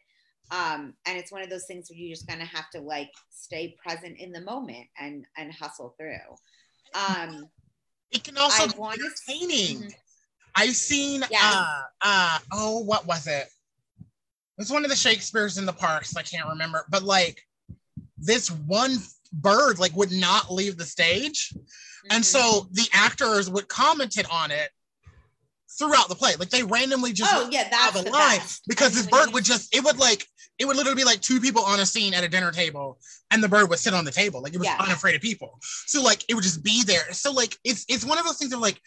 Um, 0.51 0.93
and 1.07 1.17
it's 1.17 1.31
one 1.31 1.41
of 1.41 1.49
those 1.49 1.65
things 1.65 1.89
where 1.89 1.97
you're 1.97 2.13
just 2.15 2.27
kind 2.27 2.41
of 2.41 2.47
have 2.49 2.69
to 2.71 2.79
like 2.79 3.11
stay 3.31 3.75
present 3.83 4.17
in 4.19 4.31
the 4.31 4.41
moment 4.41 4.87
and 4.99 5.25
and 5.37 5.51
hustle 5.51 5.95
through. 5.97 6.35
Um, 6.93 7.49
it 8.11 8.23
can 8.23 8.37
also 8.37 8.63
I 8.63 8.67
be 8.67 9.01
entertaining 9.03 9.77
Mhm. 9.89 9.93
i've 10.55 10.75
seen 10.75 11.23
Yes. 11.29 11.41
uh 11.55 11.81
uh 12.01 12.39
oh 12.53 12.79
what 12.79 13.05
was 13.07 13.25
it 13.27 13.49
it's 14.59 14.69
one 14.69 14.85
of 14.85 14.89
the 14.91 14.95
shakespeare's 14.95 15.57
in 15.57 15.65
the 15.65 15.73
parks 15.73 16.15
i 16.15 16.21
can't 16.21 16.47
remember 16.47 16.85
but 16.89 17.03
like 17.03 17.45
this 18.17 18.49
one 18.49 18.97
bird 19.33 19.79
like 19.79 19.95
would 19.95 20.11
not 20.11 20.51
leave 20.51 20.77
the 20.77 20.85
stage. 20.85 21.53
And 22.09 22.23
Mhm. 22.23 22.27
so 22.27 22.67
the 22.71 22.87
actors 22.93 23.49
would 23.49 23.67
commented 23.67 24.25
on 24.31 24.51
it 24.51 24.71
throughout 25.77 26.07
the 26.07 26.15
play. 26.15 26.35
Like 26.35 26.49
they 26.49 26.63
randomly 26.63 27.11
just 27.13 27.31
oh 27.33 27.49
yeah, 27.51 27.67
that's 27.69 27.75
have 27.75 28.05
a 28.05 28.09
line 28.09 28.39
because 28.67 28.93
this 28.93 29.07
bird 29.07 29.33
would 29.33 29.43
just 29.43 29.75
it 29.75 29.83
would 29.83 29.97
like 29.97 30.25
it 30.57 30.65
would 30.65 30.77
literally 30.77 30.95
be 30.95 31.03
like 31.03 31.19
two 31.21 31.41
people 31.41 31.63
on 31.63 31.81
a 31.81 31.85
scene 31.85 32.13
at 32.13 32.23
a 32.23 32.29
dinner 32.29 32.51
table 32.51 32.97
and 33.31 33.43
the 33.43 33.49
bird 33.49 33.69
would 33.69 33.79
sit 33.79 33.93
on 33.93 34.05
the 34.05 34.11
table. 34.11 34.41
Like 34.41 34.53
it 34.53 34.57
was 34.59 34.67
Yeah. 34.67 34.77
unafraid 34.79 35.15
of 35.15 35.21
people. 35.21 35.59
So 35.87 36.01
like 36.01 36.23
it 36.29 36.33
would 36.35 36.43
just 36.45 36.63
be 36.63 36.83
there. 36.83 37.11
So 37.11 37.31
like 37.31 37.57
it's 37.65 37.83
it's 37.89 38.05
one 38.05 38.17
of 38.17 38.25
those 38.25 38.37
things 38.37 38.53
of 38.53 38.59
like 38.61 38.79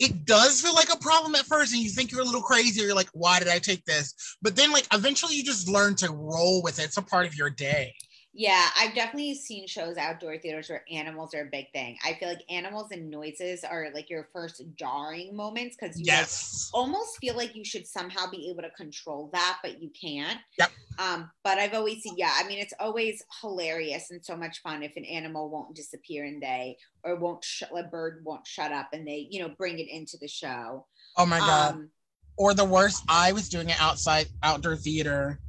it 0.00 0.24
does 0.24 0.60
feel 0.60 0.74
like 0.74 0.92
a 0.92 0.96
problem 0.98 1.34
at 1.34 1.44
first 1.46 1.72
and 1.72 1.82
you 1.82 1.90
think 1.90 2.10
you're 2.12 2.20
a 2.20 2.24
little 2.24 2.42
crazy 2.42 2.80
or 2.80 2.86
you're 2.86 2.94
like 2.94 3.10
why 3.12 3.38
did 3.38 3.48
i 3.48 3.58
take 3.58 3.84
this? 3.84 4.14
But 4.42 4.56
then 4.56 4.72
like 4.72 4.86
eventually 4.92 5.34
you 5.36 5.44
just 5.44 5.68
learn 5.68 5.94
to 5.96 6.10
roll 6.10 6.62
with 6.62 6.78
it. 6.80 6.84
It's 6.86 6.96
a 6.96 7.02
part 7.02 7.26
of 7.26 7.36
your 7.36 7.50
day 7.50 7.94
Yeah, 8.38 8.68
I've 8.78 8.94
definitely 8.94 9.34
seen 9.34 9.66
shows 9.66 9.96
outdoor 9.96 10.38
theaters 10.38 10.70
where 10.70 10.84
animals 10.92 11.34
are 11.34 11.42
a 11.42 11.50
big 11.50 11.72
thing. 11.72 11.98
I 12.04 12.14
feel 12.14 12.28
like 12.28 12.44
animals 12.48 12.92
and 12.92 13.10
noises 13.10 13.64
are 13.64 13.88
like 13.92 14.08
your 14.08 14.28
first 14.32 14.62
jarring 14.76 15.34
moments 15.34 15.76
because 15.76 15.98
you 15.98 16.04
like, 16.04 16.20
yes 16.20 16.70
almost 16.72 17.18
feel 17.18 17.36
like 17.36 17.56
you 17.56 17.64
should 17.64 17.84
somehow 17.84 18.30
be 18.30 18.48
able 18.48 18.62
to 18.62 18.70
control 18.70 19.28
that, 19.32 19.58
but 19.60 19.82
you 19.82 19.90
can't. 19.90 20.38
Yep. 20.56 20.70
Um, 21.00 21.28
but 21.42 21.58
I've 21.58 21.74
always 21.74 22.04
seen, 22.04 22.14
yeah, 22.16 22.30
I 22.36 22.46
mean, 22.46 22.60
it's 22.60 22.74
always 22.78 23.24
hilarious 23.40 24.12
and 24.12 24.24
so 24.24 24.36
much 24.36 24.62
fun 24.62 24.84
if 24.84 24.92
an 24.94 25.04
animal 25.04 25.50
won't 25.50 25.74
disappear 25.74 26.24
and 26.24 26.40
they, 26.40 26.76
or 27.02 27.16
won't, 27.16 27.42
sh- 27.42 27.64
a 27.76 27.82
bird 27.82 28.22
won't 28.24 28.46
shut 28.46 28.70
up 28.70 28.90
and 28.92 29.04
they, 29.04 29.26
you 29.30 29.40
know, 29.40 29.52
bring 29.58 29.80
it 29.80 29.88
into 29.88 30.16
the 30.16 30.28
show. 30.28 30.86
oh 31.16 31.26
my 31.26 31.40
god 31.40 31.74
Um, 31.74 31.90
or 32.36 32.54
the 32.54 32.64
worst 32.64 33.02
i 33.08 33.32
was 33.32 33.48
doing 33.48 33.68
it 33.68 33.80
outside 33.80 34.28
outdoor 34.44 34.76
theater 34.76 35.40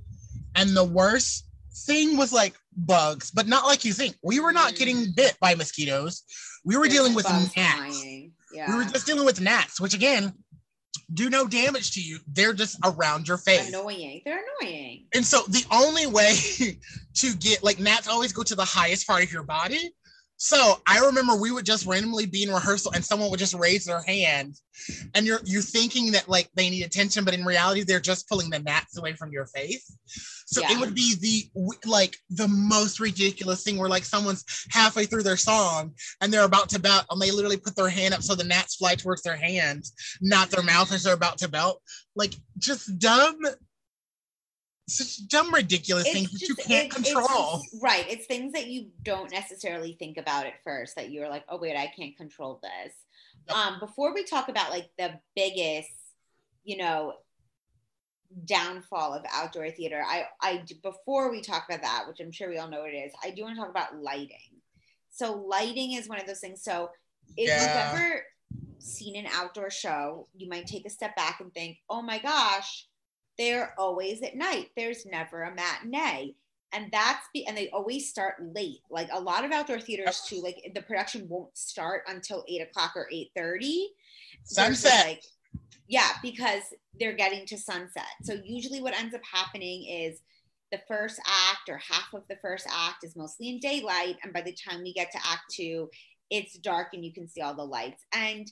and 0.55 0.75
the 0.75 0.83
worst 0.83 1.45
thing 1.85 2.17
was 2.17 2.31
like 2.33 2.53
bugs 2.77 3.31
but 3.31 3.47
not 3.47 3.65
like 3.65 3.83
you 3.85 3.93
think 3.93 4.15
we 4.23 4.39
were 4.39 4.51
not 4.53 4.73
Mm. 4.73 4.77
getting 4.77 5.11
bit 5.15 5.37
by 5.41 5.55
mosquitoes 5.55 6.23
we 6.65 6.75
were 6.77 6.83
there's 6.83 6.93
dealing 6.95 7.13
with 7.15 7.25
gnats 7.25 7.53
flying. 7.53 8.31
we 8.53 8.75
were 8.75 8.83
just 8.83 9.05
dealing 9.05 9.25
with 9.25 9.39
gnats 9.41 9.79
which 9.79 9.93
again 9.93 10.33
do 11.13 11.29
no 11.29 11.47
damage 11.47 11.91
to 11.91 12.01
you 12.01 12.19
they're 12.33 12.53
just 12.53 12.77
around 12.83 13.27
your 13.27 13.37
face 13.37 13.67
Annoying. 13.69 14.21
They're 14.25 14.41
annoying. 14.61 15.05
and 15.15 15.25
so 15.25 15.41
the 15.47 15.65
only 15.71 16.05
way 16.07 16.35
to 17.15 17.33
get 17.37 17.63
like 17.63 17.79
gnats 17.79 18.07
always 18.07 18.31
go 18.33 18.43
to 18.43 18.55
the 18.55 18.65
highest 18.65 19.07
part 19.07 19.23
of 19.23 19.31
your 19.31 19.43
body 19.43 19.91
so 20.39 20.81
i 20.87 20.99
remember 20.99 21.35
we 21.35 21.51
would 21.51 21.65
just 21.65 21.85
randomly 21.85 22.25
be 22.25 22.43
in 22.43 22.49
rehearsal 22.49 22.91
and 22.95 23.05
someone 23.05 23.29
would 23.29 23.39
just 23.39 23.53
raise 23.53 23.85
their 23.85 24.01
hand 24.01 24.55
and 25.15 25.25
you're 25.25 25.39
you're 25.43 25.61
thinking 25.61 26.11
that 26.11 26.27
like 26.27 26.49
they 26.55 26.69
need 26.69 26.83
attention 26.83 27.23
but 27.23 27.33
in 27.33 27.45
reality 27.45 27.83
they're 27.83 27.99
just 27.99 28.27
pulling 28.27 28.49
the 28.49 28.59
gnats 28.59 28.97
away 28.97 29.13
from 29.13 29.31
your 29.31 29.45
face. 29.47 29.97
So 30.47 30.61
it 30.63 30.79
would 30.79 30.95
be 30.95 31.15
the 31.15 31.77
like 31.85 32.17
the 32.29 32.47
most 32.47 32.99
ridiculous 32.99 33.63
thing 33.63 33.77
where 33.77 33.89
like 33.89 34.03
someone's 34.03 34.43
halfway 34.69 35.05
through 35.05 35.23
their 35.23 35.37
song 35.37 35.93
and 36.21 36.33
they're 36.33 36.43
about 36.43 36.69
to 36.69 36.79
belt 36.79 37.05
and 37.09 37.21
they 37.21 37.31
literally 37.31 37.57
put 37.57 37.75
their 37.75 37.89
hand 37.89 38.13
up 38.13 38.23
so 38.23 38.33
the 38.33 38.43
gnats 38.43 38.75
fly 38.75 38.95
towards 38.95 39.21
their 39.21 39.35
hand 39.35 39.85
not 40.21 40.49
their 40.49 40.63
mouth 40.63 40.91
as 40.91 41.03
they're 41.03 41.13
about 41.13 41.37
to 41.39 41.47
belt. 41.47 41.81
Like 42.15 42.33
just 42.57 42.97
dumb 42.97 43.37
such 44.89 45.27
dumb 45.27 45.53
ridiculous 45.53 46.11
things 46.11 46.31
that 46.31 46.41
you 46.41 46.55
can't 46.55 46.85
it- 46.93 46.97
it's 46.97 47.11
control 47.13 47.61
just- 47.63 47.81
right. 47.83 48.05
It's 48.09 48.25
things 48.25 48.53
that 48.53 48.67
you 48.67 48.91
don't 49.03 49.31
necessarily 49.31 49.93
think 49.93 50.17
about 50.17 50.45
at 50.45 50.61
first 50.63 50.95
that 50.95 51.11
you're 51.11 51.29
like, 51.29 51.45
oh 51.49 51.57
wait, 51.57 51.75
I 51.77 51.87
can't 51.87 52.15
control 52.17 52.59
this. 52.61 52.93
Yep. 53.47 53.55
Um, 53.57 53.79
before 53.79 54.13
we 54.13 54.23
talk 54.23 54.49
about 54.49 54.69
like 54.71 54.89
the 54.97 55.19
biggest, 55.35 55.89
you 56.63 56.77
know, 56.77 57.13
downfall 58.45 59.13
of 59.13 59.25
outdoor 59.31 59.71
theater, 59.71 60.03
I 60.05 60.25
I 60.41 60.63
before 60.83 61.31
we 61.31 61.41
talk 61.41 61.65
about 61.67 61.81
that, 61.81 62.05
which 62.07 62.19
I'm 62.19 62.31
sure 62.31 62.49
we 62.49 62.57
all 62.57 62.69
know 62.69 62.81
what 62.81 62.93
it 62.93 62.97
is, 62.97 63.13
I 63.23 63.31
do 63.31 63.43
want 63.43 63.55
to 63.55 63.61
talk 63.61 63.69
about 63.71 63.95
lighting. 63.95 64.61
So 65.09 65.33
lighting 65.33 65.93
is 65.93 66.07
one 66.07 66.19
of 66.19 66.27
those 66.27 66.39
things. 66.39 66.63
So 66.63 66.91
if 67.37 67.47
Yeah. 67.47 67.61
you've 67.93 67.99
ever 68.01 68.25
seen 68.79 69.15
an 69.15 69.25
outdoor 69.33 69.69
show, 69.71 70.27
you 70.35 70.47
might 70.47 70.67
take 70.67 70.85
a 70.85 70.89
step 70.89 71.15
back 71.15 71.41
and 71.41 71.53
think, 71.53 71.79
oh 71.89 72.01
my 72.01 72.19
gosh, 72.19 72.87
they're 73.39 73.73
always 73.79 74.21
at 74.21 74.35
night. 74.35 74.67
There's 74.77 75.05
never 75.07 75.43
a 75.43 75.55
matinee. 75.55 76.35
and 76.73 76.91
that's 76.91 77.25
be 77.33 77.47
and 77.47 77.57
they 77.57 77.69
always 77.69 78.07
start 78.07 78.35
late 78.53 78.81
like 78.91 79.09
a 79.11 79.19
lot 79.19 79.43
of 79.43 79.51
outdoor 79.51 79.79
theaters 79.79 80.21
too 80.27 80.39
like 80.43 80.71
the 80.75 80.81
production 80.83 81.27
won't 81.27 81.57
start 81.57 82.03
until 82.07 82.43
8 82.47 82.61
o'clock 82.61 82.91
or 82.95 83.07
8 83.11 83.31
30 83.35 83.89
Sunset. 84.43 85.05
like 85.07 85.23
yeah 85.87 86.09
because 86.21 86.61
they're 86.99 87.15
getting 87.15 87.45
to 87.47 87.57
sunset 87.57 88.03
so 88.21 88.33
usually 88.45 88.81
what 88.81 88.93
ends 88.93 89.15
up 89.15 89.21
happening 89.23 89.85
is 89.85 90.21
the 90.71 90.79
first 90.87 91.19
act 91.25 91.67
or 91.69 91.77
half 91.77 92.13
of 92.13 92.21
the 92.29 92.37
first 92.41 92.67
act 92.71 93.03
is 93.03 93.15
mostly 93.15 93.49
in 93.49 93.59
daylight 93.59 94.17
and 94.23 94.31
by 94.31 94.41
the 94.41 94.53
time 94.53 94.83
we 94.83 94.93
get 94.93 95.09
to 95.11 95.17
act 95.27 95.49
two 95.49 95.89
it's 96.29 96.53
dark 96.59 96.89
and 96.93 97.03
you 97.03 97.11
can 97.11 97.27
see 97.27 97.41
all 97.41 97.55
the 97.55 97.63
lights 97.63 98.05
and 98.13 98.51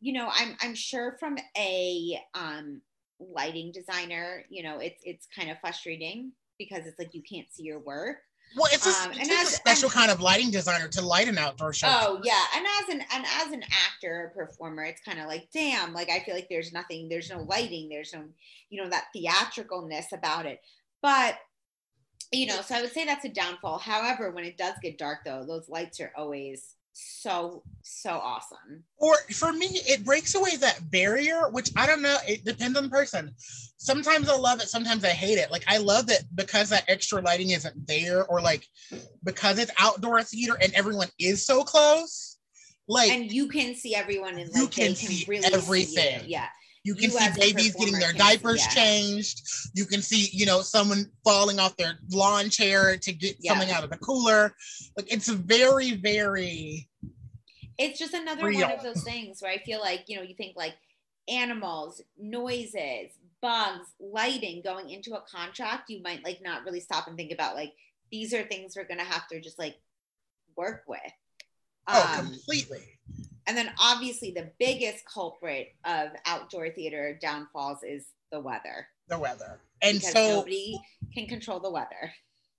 you 0.00 0.12
know 0.12 0.28
i'm 0.32 0.56
i'm 0.62 0.74
sure 0.74 1.16
from 1.20 1.36
a 1.56 2.18
um 2.34 2.80
lighting 3.20 3.70
designer 3.72 4.44
you 4.48 4.62
know 4.62 4.78
it's 4.78 5.00
it's 5.04 5.26
kind 5.34 5.50
of 5.50 5.58
frustrating 5.60 6.32
because 6.58 6.86
it's 6.86 6.98
like 6.98 7.14
you 7.14 7.22
can't 7.22 7.46
see 7.52 7.62
your 7.62 7.78
work 7.78 8.18
Well, 8.56 8.68
it's 8.72 8.86
a, 8.86 9.04
Um, 9.04 9.12
it 9.12 9.18
and 9.18 9.28
takes 9.28 9.52
a 9.52 9.54
special 9.54 9.86
and- 9.86 9.94
kind 9.94 10.10
of 10.10 10.20
lighting 10.20 10.50
designer 10.50 10.88
to 10.88 11.02
light 11.02 11.28
an 11.28 11.38
outdoor 11.38 11.72
show. 11.72 11.86
Oh 11.88 12.20
yeah, 12.24 12.44
and 12.56 12.66
as 12.80 12.88
an 12.94 13.00
and 13.14 13.24
as 13.42 13.52
an 13.52 13.62
actor 13.62 14.32
or 14.36 14.46
performer, 14.46 14.84
it's 14.84 15.00
kind 15.02 15.20
of 15.20 15.26
like, 15.28 15.48
damn, 15.52 15.94
like 15.94 16.10
I 16.10 16.18
feel 16.20 16.34
like 16.34 16.48
there's 16.50 16.72
nothing, 16.72 17.08
there's 17.08 17.30
no 17.30 17.42
lighting, 17.42 17.88
there's 17.88 18.12
no, 18.12 18.24
you 18.70 18.82
know, 18.82 18.88
that 18.90 19.04
theatricalness 19.14 20.10
about 20.12 20.46
it. 20.46 20.60
But 21.00 21.38
you 22.32 22.46
know, 22.46 22.60
so 22.60 22.74
I 22.76 22.82
would 22.82 22.92
say 22.92 23.04
that's 23.04 23.24
a 23.24 23.28
downfall. 23.28 23.78
However, 23.78 24.30
when 24.32 24.44
it 24.44 24.56
does 24.58 24.74
get 24.82 24.98
dark 24.98 25.20
though, 25.24 25.44
those 25.46 25.68
lights 25.68 26.00
are 26.00 26.12
always 26.16 26.74
so 27.02 27.62
so 27.82 28.10
awesome. 28.10 28.84
Or 28.98 29.14
for 29.32 29.52
me, 29.52 29.66
it 29.66 30.04
breaks 30.04 30.34
away 30.34 30.56
that 30.56 30.90
barrier, 30.90 31.48
which 31.50 31.70
I 31.76 31.86
don't 31.86 32.02
know. 32.02 32.16
It 32.28 32.44
depends 32.44 32.76
on 32.76 32.84
the 32.84 32.90
person. 32.90 33.32
Sometimes 33.78 34.28
I 34.28 34.36
love 34.36 34.60
it, 34.60 34.68
sometimes 34.68 35.04
I 35.04 35.10
hate 35.10 35.38
it. 35.38 35.50
Like 35.50 35.64
I 35.66 35.78
love 35.78 36.10
it 36.10 36.22
because 36.34 36.68
that 36.70 36.84
extra 36.88 37.20
lighting 37.22 37.50
isn't 37.50 37.86
there, 37.86 38.24
or 38.26 38.40
like 38.40 38.66
because 39.24 39.58
it's 39.58 39.72
outdoor 39.78 40.22
theater 40.22 40.56
and 40.62 40.72
everyone 40.74 41.08
is 41.18 41.44
so 41.46 41.62
close. 41.64 42.38
Like 42.88 43.12
And 43.12 43.30
you 43.32 43.48
can 43.48 43.74
see 43.74 43.94
everyone 43.94 44.38
and 44.38 44.50
You 44.54 44.62
like 44.62 44.72
can 44.72 44.88
they 44.88 44.94
see 44.94 45.24
can 45.24 45.28
really 45.30 45.42
see 45.42 45.54
everything. 45.54 46.20
you. 46.22 46.26
Yeah. 46.28 46.48
You 46.82 46.94
can 46.94 47.04
you 47.04 47.10
see 47.10 47.40
babies 47.40 47.74
getting 47.74 47.98
their 47.98 48.12
performer 48.12 48.18
can 48.18 48.30
see, 48.30 48.36
diapers 48.36 48.60
yeah. 48.60 48.82
changed. 48.82 49.42
You 49.74 49.84
can 49.84 50.00
see, 50.00 50.28
you 50.32 50.46
know, 50.46 50.62
someone 50.62 51.10
falling 51.24 51.58
off 51.58 51.76
their 51.76 51.98
lawn 52.10 52.48
chair 52.48 52.96
to 52.96 53.12
get 53.12 53.36
Yeah. 53.40 53.52
something 53.52 53.70
out 53.70 53.84
of 53.84 53.90
the 53.90 53.98
cooler. 53.98 54.54
Like 54.96 55.12
it's 55.12 55.28
very, 55.28 55.92
very 55.92 56.88
it's 57.78 57.98
just 57.98 58.12
another 58.12 58.46
Real. 58.46 58.60
one 58.60 58.72
of 58.72 58.82
those 58.82 59.02
things 59.02 59.40
where 59.40 59.50
I 59.50 59.56
feel 59.58 59.80
like, 59.80 60.04
you 60.06 60.16
know, 60.16 60.22
you 60.22 60.34
think 60.34 60.54
like 60.54 60.74
animals, 61.28 62.02
noises, 62.18 63.10
bugs, 63.40 63.88
lighting 63.98 64.60
going 64.62 64.90
into 64.90 65.14
a 65.14 65.22
contract, 65.22 65.88
you 65.88 66.02
might 66.02 66.22
like 66.22 66.40
not 66.42 66.64
really 66.64 66.80
stop 66.80 67.08
and 67.08 67.16
think 67.16 67.32
about 67.32 67.54
like 67.54 67.72
these 68.12 68.34
are 68.34 68.42
things 68.42 68.74
we're 68.76 68.86
gonna 68.86 69.04
have 69.04 69.26
to 69.28 69.40
just 69.40 69.58
like 69.58 69.76
work 70.56 70.82
with. 70.86 71.00
oh 71.88 72.16
Um, 72.18 72.26
completely. 72.26 72.98
And 73.50 73.58
then 73.58 73.70
obviously 73.82 74.30
the 74.30 74.48
biggest 74.60 75.04
culprit 75.12 75.74
of 75.84 76.10
outdoor 76.24 76.70
theater 76.70 77.18
downfalls 77.20 77.78
is 77.82 78.06
the 78.30 78.38
weather. 78.38 78.86
The 79.08 79.18
weather. 79.18 79.58
And 79.82 79.98
because 79.98 80.12
so 80.12 80.28
nobody 80.36 80.80
can 81.12 81.26
control 81.26 81.58
the 81.58 81.70
weather. 81.70 82.12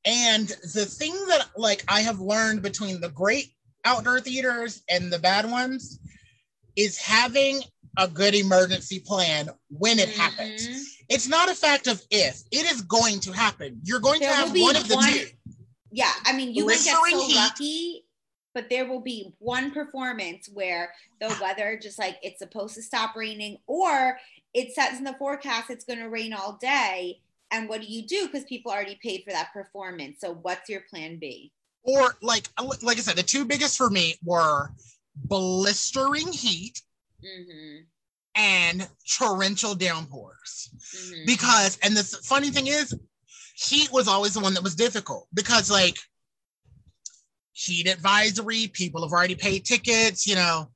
And 0.03 0.50
the 0.74 0.86
thing 0.86 1.13
that 1.29 1.48
like 1.55 1.86
I 1.88 2.01
have 2.01 2.19
learned 2.19 2.62
between 2.62 3.00
the 3.00 3.07
great 3.07 3.53
outdoor 3.86 4.19
theaters 4.19 4.83
and 4.89 5.13
the 5.13 5.19
bad 5.19 5.50
ones 5.50 5.98
is 6.75 6.98
having 6.98 7.62
a 7.98 8.07
good 8.10 8.36
emergency 8.36 9.00
plan 9.00 9.50
when 9.69 9.98
it 9.98 10.10
happens. 10.10 10.67
Mhm. 10.67 10.83
It's 11.07 11.27
not 11.29 11.50
a 11.50 11.55
fact 11.55 11.88
of 11.88 12.01
if, 12.12 12.41
it 12.51 12.69
is 12.69 12.81
going 12.81 13.21
to 13.21 13.31
happen. 13.31 13.79
You're 13.83 14.00
going 14.01 14.19
There 14.19 14.29
to 14.29 14.36
have 14.36 14.51
one 14.53 14.75
of 14.75 14.89
the 14.89 14.95
one- 14.95 15.12
two. 15.13 15.27
Yeah, 15.94 16.11
I 16.25 16.33
mean, 16.33 16.53
you 16.53 16.65
might 16.65 16.81
get 16.83 16.96
Blistering 17.00 17.20
so 17.20 17.27
heat. 17.27 17.35
lucky, 17.35 18.05
but 18.53 18.70
there 18.70 18.87
will 18.87 19.01
be 19.01 19.33
one 19.40 19.72
performance 19.72 20.50
where 20.53 20.94
the 21.20 21.35
weather 21.42 21.79
just 21.81 22.00
like 22.00 22.18
it's 22.22 22.40
supposed 22.40 22.75
to 22.75 22.81
stop 22.81 23.16
raining, 23.16 23.57
or 23.68 24.18
it 24.53 24.74
says 24.74 24.98
in 24.98 25.03
the 25.03 25.14
forecast 25.14 25.70
it's 25.70 25.85
going 25.85 26.00
to 26.00 26.09
rain 26.09 26.33
all 26.33 26.57
day. 26.61 27.20
And 27.53 27.68
what 27.68 27.81
do 27.81 27.87
you 27.87 28.07
do? 28.07 28.27
Because 28.27 28.46
people 28.46 28.72
already 28.72 28.98
paid 29.03 29.24
for 29.25 29.31
that 29.31 29.51
performance. 29.53 30.22
So 30.22 30.33
what's 30.42 30.70
your 30.70 30.81
plan 30.90 31.18
B? 31.18 31.51
Or 31.83 32.16
like 32.22 32.48
like 32.81 32.98
I 32.98 33.01
said, 33.01 33.16
the 33.18 33.24
two 33.24 33.44
biggest 33.46 33.77
for 33.77 33.90
me 33.90 34.16
were 34.24 34.72
blistering 35.16 36.31
heat 36.31 36.81
Mm-hmm, 37.24 37.83
and 38.35 38.90
torrential 39.16 39.75
downpours. 39.75 40.70
mm-hmm. 40.96 41.25
because 41.27 41.77
and 41.83 41.96
the 41.96 42.03
funny 42.24 42.50
thing 42.50 42.66
is 42.68 42.96
heat 43.55 43.92
was 43.92 44.07
always 44.07 44.33
the 44.33 44.40
one 44.40 44.55
that 44.55 44.64
was 44.64 44.74
difficult 44.74 45.27
because 45.33 45.70
like 45.70 45.98
heat 47.61 47.87
advisory 47.87 48.67
people 48.67 49.01
have 49.03 49.11
already 49.11 49.35
paid 49.35 49.63
tickets 49.65 50.25
you 50.25 50.35
know. 50.35 50.69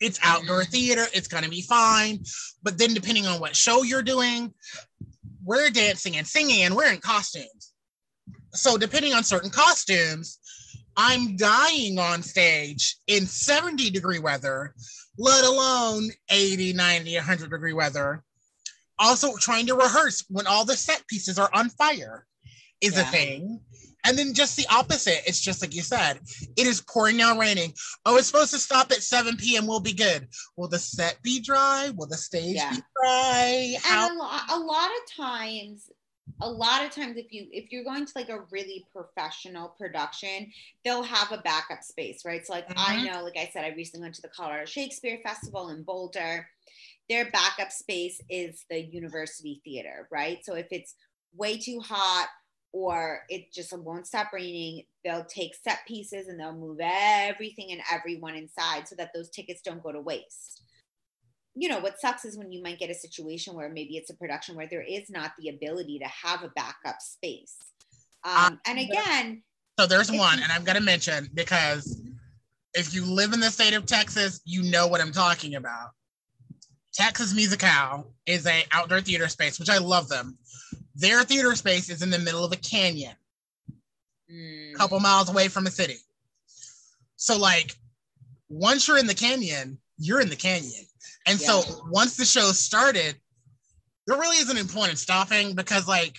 It's 0.00 0.18
outdoor 0.22 0.62
Mhm. 0.62 0.70
theater 0.70 1.06
it's 1.12 1.28
going 1.28 1.44
to 1.44 1.50
be 1.50 1.60
fine. 1.62 2.24
But 2.62 2.78
then 2.78 2.94
depending 2.94 3.26
on 3.26 3.38
what 3.38 3.54
show 3.54 3.82
you're 3.82 4.02
doing 4.02 4.52
we're 5.44 5.70
dancing 5.70 6.16
and 6.16 6.26
singing 6.26 6.62
and 6.62 6.74
we're 6.76 6.92
in 6.92 7.00
costumes. 7.00 7.72
So 8.54 8.76
depending 8.76 9.14
on 9.14 9.24
certain 9.24 9.50
costumes 9.50 10.38
i'm 10.96 11.36
dying 11.36 11.98
on 11.98 12.22
stage 12.22 12.96
in 13.06 13.24
70 13.26 13.90
degree 13.90 14.18
weather 14.18 14.74
let 15.16 15.44
alone 15.44 16.10
80 16.30 16.72
90 16.72 17.14
100 17.16 17.50
degree 17.50 17.72
weather. 17.72 18.24
Also 18.98 19.36
trying 19.36 19.66
to 19.66 19.74
rehearse 19.74 20.24
when 20.28 20.46
all 20.46 20.64
the 20.64 20.76
set 20.76 21.06
pieces 21.06 21.38
are 21.38 21.50
on 21.54 21.70
fire 21.70 22.26
is 22.80 22.96
a 22.98 23.04
thing 23.04 23.60
and 24.04 24.16
then 24.18 24.34
just 24.34 24.56
the 24.56 24.66
opposite. 24.70 25.20
It's 25.26 25.40
just 25.40 25.62
like 25.62 25.74
you 25.74 25.82
said 25.82 26.20
it 26.56 26.66
is 26.66 26.80
pouring 26.82 27.16
down 27.16 27.38
raining. 27.38 27.72
Oh 28.06 28.16
it's 28.16 28.26
supposed 28.26 28.52
to 28.52 28.58
stop 28.58 28.90
at 28.92 29.02
7 29.02 29.36
p.m 29.36 29.66
we'll 29.66 29.80
be 29.80 29.92
good. 29.92 30.28
Will 30.56 30.68
the 30.68 30.78
set 30.78 31.22
be 31.22 31.40
dry? 31.40 31.90
Will 31.96 32.06
the 32.06 32.16
stage 32.16 32.56
Yeah. 32.56 32.70
be 32.70 32.82
dry? 33.02 33.76
And 33.90 34.10
a, 34.12 34.14
lo- 34.14 34.38
a 34.50 34.58
lot 34.58 34.90
of 34.90 35.24
times 35.24 35.88
a 36.42 36.48
lot 36.50 36.84
of 36.84 36.90
times 36.90 37.16
if 37.16 37.26
you 37.32 37.48
if 37.50 37.70
you're 37.72 37.84
going 37.84 38.06
to 38.06 38.12
like 38.14 38.28
a 38.28 38.40
really 38.50 38.86
professional 38.92 39.74
production 39.78 40.50
they'll 40.84 41.02
have 41.02 41.32
a 41.32 41.38
backup 41.38 41.82
space 41.82 42.22
right? 42.24 42.46
So 42.46 42.52
like 42.54 42.66
i 42.76 42.96
Mhm. 42.96 43.04
know 43.12 43.24
like 43.24 43.36
i 43.36 43.50
said 43.52 43.64
i 43.64 43.74
recently 43.74 44.04
went 44.04 44.14
to 44.14 44.22
the 44.22 44.28
colorado 44.28 44.64
shakespeare 44.64 45.18
festival 45.22 45.70
in 45.70 45.82
boulder. 45.82 46.48
Their 47.08 47.28
backup 47.30 47.72
space 47.72 48.20
is 48.30 48.64
the 48.70 48.80
university 48.80 49.60
theater 49.64 50.06
right? 50.12 50.38
So 50.44 50.54
if 50.54 50.68
it's 50.70 50.94
way 51.34 51.58
too 51.58 51.80
hot 51.80 52.28
or 52.72 53.22
it 53.28 53.52
just 53.52 53.76
won't 53.76 54.06
stop 54.06 54.32
raining 54.32 54.84
they'll 55.04 55.24
take 55.24 55.54
set 55.54 55.80
pieces 55.86 56.28
and 56.28 56.38
they'll 56.38 56.52
move 56.52 56.78
everything 56.80 57.72
and 57.72 57.80
everyone 57.92 58.34
inside 58.34 58.86
so 58.86 58.94
that 58.96 59.10
those 59.14 59.30
tickets 59.30 59.60
don't 59.62 59.82
go 59.82 59.92
to 59.92 60.00
waste. 60.00 60.62
You 61.54 61.68
know 61.68 61.80
what 61.80 62.00
sucks 62.00 62.24
is 62.24 62.38
when 62.38 62.52
you 62.52 62.62
might 62.62 62.78
get 62.78 62.90
a 62.90 62.94
situation 62.94 63.54
where 63.54 63.68
maybe 63.68 63.96
it's 63.96 64.10
a 64.10 64.14
production 64.14 64.56
where 64.56 64.68
there 64.68 64.82
is 64.82 65.10
not 65.10 65.32
the 65.38 65.48
ability 65.48 65.98
to 65.98 66.06
have 66.06 66.42
a 66.42 66.52
backup 66.54 67.00
space. 67.00 67.56
Um, 68.24 68.60
and 68.66 68.78
again 68.78 69.42
so 69.78 69.86
there's 69.86 70.12
one 70.12 70.38
and 70.42 70.52
i'm 70.52 70.62
going 70.62 70.76
to 70.76 70.82
mention 70.82 71.30
because 71.32 72.02
if 72.74 72.92
you 72.92 73.02
live 73.02 73.32
in 73.32 73.40
the 73.40 73.50
state 73.50 73.72
of 73.72 73.86
texas 73.86 74.42
you 74.44 74.62
know 74.62 74.86
what 74.86 75.00
i'm 75.00 75.12
talking 75.12 75.54
about. 75.54 75.90
Texas 76.92 77.32
musical 77.32 78.12
is 78.26 78.46
a 78.46 78.64
outdoor 78.72 79.00
theater 79.00 79.28
space 79.28 79.58
which 79.58 79.70
i 79.70 79.78
love 79.78 80.08
them 80.08 80.36
their 81.00 81.22
theater 81.24 81.54
space 81.56 81.88
is 81.88 82.02
in 82.02 82.10
the 82.10 82.18
middle 82.18 82.44
of 82.44 82.52
a 82.52 82.56
canyon 82.56 83.14
mm, 84.30 84.74
couple 84.74 85.00
miles 85.00 85.30
away 85.30 85.48
from 85.48 85.66
a 85.66 85.70
city. 85.70 85.96
So 87.16 87.38
like 87.38 87.74
once 88.48 88.86
you're 88.86 88.98
in 88.98 89.06
the 89.06 89.14
canyon, 89.14 89.78
you're 89.98 90.20
in 90.20 90.28
the 90.28 90.36
canyon. 90.36 90.84
And 91.26 91.38
so 91.38 91.62
once 91.90 92.16
the 92.16 92.24
show 92.24 92.52
started, 92.52 93.16
there 94.06 94.18
really 94.18 94.38
isn't 94.38 94.58
a 94.58 94.64
point 94.72 94.90
in 94.90 94.96
stopping 94.96 95.54
because 95.54 95.86
like 95.86 96.18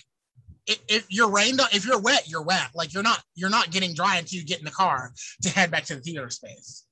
if, 0.66 0.78
if 0.88 1.06
you're 1.10 1.30
rained 1.30 1.60
on, 1.60 1.66
if 1.72 1.84
you're 1.84 2.00
wet, 2.00 2.28
you're 2.28 2.42
wet. 2.42 2.70
Like 2.74 2.94
you're 2.94 3.02
not 3.02 3.22
you're 3.34 3.50
not 3.50 3.70
getting 3.70 3.94
dry 3.94 4.18
until 4.18 4.38
you 4.38 4.46
get 4.46 4.60
in 4.60 4.64
the 4.64 4.70
car 4.70 5.12
to 5.42 5.48
head 5.48 5.70
back 5.70 5.84
to 5.86 5.96
the 5.96 6.00
theater 6.00 6.30
space. 6.30 6.84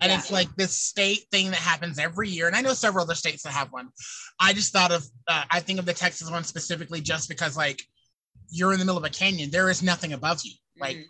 And 0.00 0.10
Yeah. 0.10 0.18
it's 0.18 0.30
like 0.30 0.54
this 0.56 0.74
state 0.74 1.26
thing 1.30 1.50
that 1.50 1.60
happens 1.60 1.98
every 1.98 2.28
year. 2.28 2.46
And 2.46 2.56
I 2.56 2.60
know 2.60 2.74
several 2.74 3.04
other 3.04 3.14
states 3.14 3.42
that 3.42 3.52
have 3.52 3.72
one. 3.72 3.90
I 4.40 4.52
just 4.52 4.72
thought 4.72 4.92
of, 4.92 5.04
uh, 5.26 5.44
I 5.50 5.60
think 5.60 5.78
of 5.78 5.86
the 5.86 5.94
Texas 5.94 6.30
one 6.30 6.44
specifically 6.44 7.00
just 7.00 7.28
because 7.28 7.56
like 7.56 7.82
you're 8.50 8.72
in 8.72 8.78
the 8.78 8.84
middle 8.84 8.98
of 8.98 9.04
a 9.04 9.10
canyon. 9.10 9.50
There 9.50 9.70
is 9.70 9.82
nothing 9.82 10.12
above 10.12 10.40
you. 10.44 10.52
Like 10.80 10.96
mhm. 10.96 11.04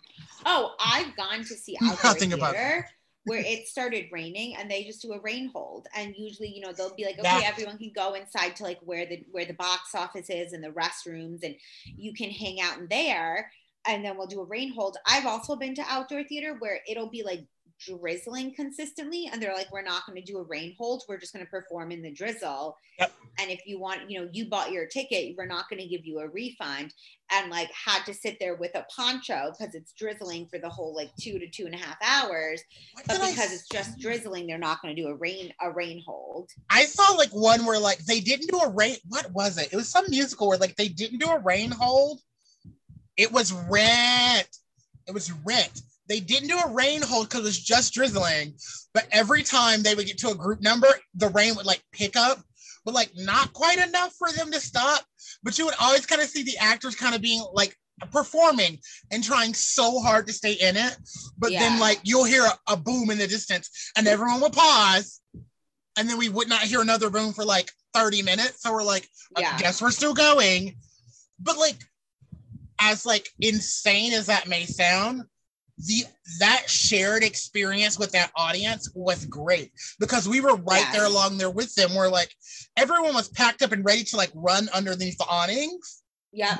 oh 0.47 0.75
i've 0.81 1.15
gone 1.17 1.41
to 1.41 1.55
see 1.55 1.77
outdoor 1.83 1.99
Nothing 2.13 2.31
theater 2.31 2.87
where 3.25 3.41
it 3.41 3.69
started 3.69 4.07
raining 4.11 4.57
and 4.57 4.71
they 4.71 4.85
just 4.85 5.03
do 5.03 5.13
a 5.13 5.21
rain 5.21 5.51
hold 5.55 5.87
and 5.95 6.15
usually 6.17 6.49
you 6.49 6.63
know 6.63 6.73
they'll 6.73 6.95
be 6.95 7.05
like 7.05 7.19
okay 7.19 7.45
everyone 7.45 7.77
can 7.77 7.93
go 7.95 8.15
inside 8.15 8.57
to 8.57 8.63
like 8.63 8.79
where 8.83 9.05
the 9.05 9.23
where 9.31 9.45
the 9.45 9.53
box 9.55 9.95
office 9.95 10.31
is 10.31 10.53
and 10.53 10.65
the 10.65 10.71
restrooms 10.71 11.43
and 11.43 11.55
you 11.97 12.15
can 12.15 12.31
hang 12.31 12.61
out 12.61 12.79
in 12.79 12.87
there 12.89 13.51
and 13.87 14.05
then 14.05 14.17
we'll 14.17 14.27
do 14.27 14.41
a 14.41 14.47
rain 14.47 14.73
hold 14.73 14.97
i've 15.07 15.27
also 15.27 15.57
been 15.57 15.75
to 15.75 15.85
outdoor 15.89 16.25
theater 16.25 16.57
where 16.59 16.81
it'll 16.89 17.11
be 17.11 17.23
like 17.23 17.45
drizzling 17.87 18.55
consistently 18.55 19.29
and 19.33 19.41
they're 19.43 19.55
like 19.55 19.71
we're 19.73 19.83
not 19.83 20.05
going 20.07 20.17
to 20.17 20.33
do 20.33 20.39
a 20.39 20.43
rain 20.43 20.75
hold 20.79 21.03
we're 21.09 21.19
just 21.19 21.33
going 21.33 21.45
to 21.45 21.51
perform 21.51 21.91
in 21.93 22.03
the 22.03 22.11
drizzle 22.11 22.77
Yep. 22.99 23.13
and 23.41 23.51
if 23.51 23.61
you 23.67 23.79
want 23.79 24.11
you 24.11 24.21
know 24.21 24.29
you 24.33 24.49
bought 24.49 24.73
your 24.73 24.87
ticket 24.87 25.35
we're 25.39 25.47
not 25.47 25.69
going 25.71 25.81
to 25.81 25.87
give 25.87 26.05
you 26.05 26.19
a 26.19 26.29
refund 26.29 26.93
and 27.31 27.51
like 27.51 27.71
had 27.73 28.03
to 28.07 28.15
sit 28.15 28.39
there 28.41 28.57
with 28.57 28.75
a 28.75 28.85
poncho 28.95 29.53
because 29.57 29.75
it's 29.75 29.93
drizzling 29.93 30.49
for 30.49 30.59
the 30.59 30.69
whole 30.69 30.95
like 30.97 31.11
two 31.21 31.39
to 31.39 31.49
two 31.49 31.67
and 31.67 31.75
a 31.75 31.79
half 31.79 31.97
hours 32.03 32.63
What 32.95 33.07
but 33.07 33.13
did 33.15 33.23
I 33.23 33.31
because 33.31 33.53
it's 33.53 33.69
just 33.69 33.99
drizzling 34.01 34.47
they're 34.49 34.59
not 34.59 34.83
going 34.83 34.97
to 34.97 35.01
do 35.01 35.09
a 35.09 35.15
rain 35.15 35.53
a 35.61 35.71
rain 35.71 36.03
hold 36.05 36.51
I 36.71 36.85
saw 36.87 37.13
like 37.13 37.31
one 37.31 37.65
where 37.65 37.79
like 37.79 37.99
they 38.05 38.21
didn't 38.21 38.49
do 38.49 38.59
a 38.59 38.69
rain. 38.69 38.97
What 39.09 39.31
was 39.33 39.59
it? 39.59 39.73
It 39.73 39.77
was 39.77 39.89
some 39.89 40.05
musical 40.09 40.49
where 40.49 40.59
like 40.59 40.77
they 40.77 40.89
didn't 40.89 41.19
do 41.19 41.29
a 41.29 41.39
rain 41.39 41.71
hold. 41.71 42.21
It 43.17 43.33
was 43.33 43.53
rent. 43.53 44.49
It 45.07 45.15
was 45.15 45.33
rent. 45.45 45.83
They 46.09 46.21
didn't 46.21 46.49
do 46.49 46.59
a 46.59 46.73
rain 46.73 47.03
hold 47.03 47.29
because 47.29 47.41
it 47.41 47.45
was 47.45 47.59
just 47.61 47.93
drizzling. 47.93 48.55
But 48.95 49.07
every 49.13 49.43
time 49.43 49.83
they 49.83 49.95
would 49.95 50.07
get 50.07 50.19
to 50.19 50.31
a 50.31 50.35
group 50.35 50.61
number, 50.63 50.89
the 51.15 51.29
rain 51.29 51.55
would 51.57 51.67
like 51.67 51.83
pick 51.93 52.17
up, 52.17 52.39
but 52.85 52.95
like 52.95 53.11
not 53.17 53.53
quite 53.53 53.79
enough 53.79 54.15
for 54.19 54.33
them 54.33 54.51
to 54.53 54.61
stop. 54.61 55.05
But 55.43 55.59
you 55.59 55.67
would 55.67 55.75
always 55.81 56.07
kind 56.07 56.23
of 56.23 56.29
see 56.29 56.43
the 56.43 56.57
actors 56.59 56.95
kind 56.97 57.15
of 57.15 57.21
being 57.21 57.45
like 57.53 57.77
performing 58.13 58.79
and 59.11 59.23
trying 59.23 59.53
so 59.55 60.01
hard 60.01 60.27
to 60.29 60.33
stay 60.33 60.53
in 60.53 60.77
it. 60.77 60.97
But 61.37 61.53
then 61.61 61.79
like 61.79 62.01
you'll 62.05 62.25
hear 62.25 62.45
a, 62.45 62.73
a 62.73 62.77
boom 62.77 63.11
in 63.11 63.19
the 63.19 63.27
distance 63.27 63.93
and 63.97 64.07
everyone 64.09 64.41
will 64.41 64.51
pause. 64.51 65.21
And 65.97 66.09
then 66.09 66.17
we 66.17 66.29
would 66.29 66.49
not 66.49 66.63
hear 66.63 66.81
another 66.81 67.11
boom 67.11 67.33
for 67.33 67.45
like 67.45 67.71
30 67.95 68.23
minutes. 68.23 68.63
So 68.63 68.73
we're 68.73 68.85
like, 68.85 69.09
I 69.37 69.41
Yeah. 69.41 69.59
guess 69.59 69.83
we're 69.83 69.91
still 69.91 70.15
going. 70.15 70.77
But 71.41 71.59
like, 71.59 71.77
as 72.81 73.05
like 73.05 73.29
insane 73.41 74.13
as 74.13 74.27
that 74.27 74.47
may 74.47 74.65
sound, 74.65 75.25
the 75.87 76.05
that 76.41 76.65
shared 76.69 77.23
experience 77.23 77.99
with 77.99 78.11
that 78.13 78.31
audience 78.37 78.91
was 78.95 79.25
great 79.27 79.71
because 80.01 80.29
we 80.29 80.41
were 80.41 80.57
right 80.57 80.81
Yes. 80.81 80.93
there 80.93 81.05
along 81.07 81.39
there 81.39 81.51
with 81.51 81.75
them. 81.75 81.95
We're 81.95 82.09
like, 82.09 82.35
everyone 82.77 83.15
was 83.15 83.29
packed 83.29 83.63
up 83.63 83.73
and 83.73 83.85
ready 83.85 84.05
to 84.05 84.17
like 84.17 84.31
run 84.35 84.69
underneath 84.75 85.17
the 85.19 85.25
awnings 85.27 86.03
yeah 86.33 86.57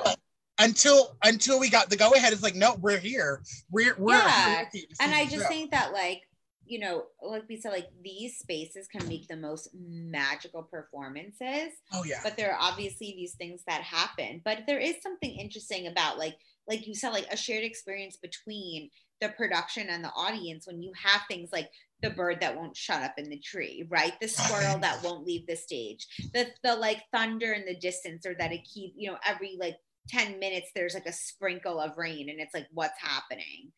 until 0.59 1.15
until 1.23 1.59
we 1.59 1.69
got 1.69 1.89
the 1.89 1.95
go 1.97 2.11
ahead. 2.11 2.33
It's 2.33 2.43
like, 2.43 2.55
no, 2.55 2.75
we're 2.79 2.97
here. 2.97 3.43
We're 3.71 3.95
we're 3.97 4.15
Yeah. 4.15 4.45
here 4.55 4.59
with 4.73 4.73
you 4.81 4.87
to 4.87 5.03
and 5.03 5.13
i 5.13 5.23
just 5.25 5.43
show. 5.43 5.47
think 5.49 5.71
that 5.71 5.93
like 5.93 6.21
you 6.65 6.79
know 6.79 7.03
like 7.21 7.43
we 7.49 7.57
said 7.57 7.71
like 7.71 7.87
these 8.03 8.37
spaces 8.37 8.87
can 8.87 9.07
make 9.07 9.27
the 9.27 9.35
most 9.35 9.69
magical 9.73 10.61
performances 10.63 11.71
oh 11.93 12.03
yeah, 12.03 12.19
but 12.23 12.37
there 12.37 12.51
are 12.53 12.57
obviously 12.61 13.13
these 13.17 13.33
things 13.35 13.61
that 13.67 13.81
happen 13.81 14.41
but 14.45 14.59
there 14.67 14.77
is 14.79 14.95
something 15.01 15.31
interesting 15.31 15.87
about 15.87 16.17
like 16.19 16.35
like 16.67 16.85
you 16.85 16.93
said 16.93 17.09
like 17.09 17.25
a 17.31 17.37
shared 17.37 17.63
experience 17.63 18.17
between 18.17 18.89
the 19.21 19.29
production 19.29 19.87
and 19.89 20.03
the 20.03 20.11
audience 20.15 20.65
when 20.67 20.81
you 20.81 20.91
have 20.95 21.21
things 21.27 21.49
like 21.51 21.69
the 22.01 22.09
bird 22.09 22.39
that 22.39 22.55
won't 22.55 22.77
shut 22.77 23.03
up 23.03 23.15
in 23.17 23.29
the 23.29 23.39
tree 23.39 23.85
right? 23.89 24.13
The 24.21 24.27
squirrel 24.27 24.77
that 24.79 25.03
won't 25.03 25.25
leave 25.25 25.45
the 25.47 25.55
stage. 25.55 26.07
The 26.33 26.47
the 26.63 26.75
like 26.75 27.03
thunder 27.13 27.53
in 27.53 27.65
the 27.65 27.75
distance 27.75 28.25
or 28.25 28.35
that 28.35 28.51
it 28.51 28.63
keep 28.63 28.93
you 28.95 29.11
know 29.11 29.17
every 29.25 29.57
like 29.59 29.77
10 30.09 30.39
minutes 30.39 30.71
there's 30.73 30.93
like 30.93 31.05
a 31.05 31.13
sprinkle 31.13 31.79
of 31.79 31.97
rain 31.97 32.29
and 32.29 32.39
it's 32.39 32.53
like 32.53 32.67
what's 32.71 32.99
happening? 32.99 33.71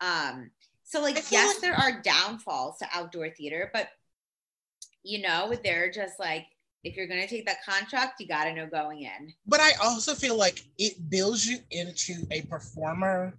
Um 0.00 0.50
so 0.84 1.00
like 1.00 1.16
yes 1.30 1.60
there 1.60 1.74
are 1.74 2.02
downfalls 2.02 2.78
to 2.78 2.86
outdoor 2.92 3.30
theater 3.30 3.70
but 3.72 3.88
you 5.02 5.22
know 5.22 5.54
they're 5.64 5.90
just 5.90 6.18
like 6.18 6.46
if 6.84 6.96
you're 6.96 7.06
going 7.06 7.20
to 7.20 7.28
take 7.28 7.46
that 7.46 7.64
contract 7.64 8.20
you 8.20 8.26
got 8.26 8.44
to 8.44 8.54
know 8.54 8.66
going 8.66 9.02
in. 9.02 9.32
But 9.46 9.60
I 9.60 9.72
also 9.82 10.14
feel 10.14 10.36
like 10.36 10.64
it 10.78 11.08
builds 11.08 11.46
you 11.46 11.58
into 11.70 12.26
a 12.30 12.42
performer. 12.42 13.34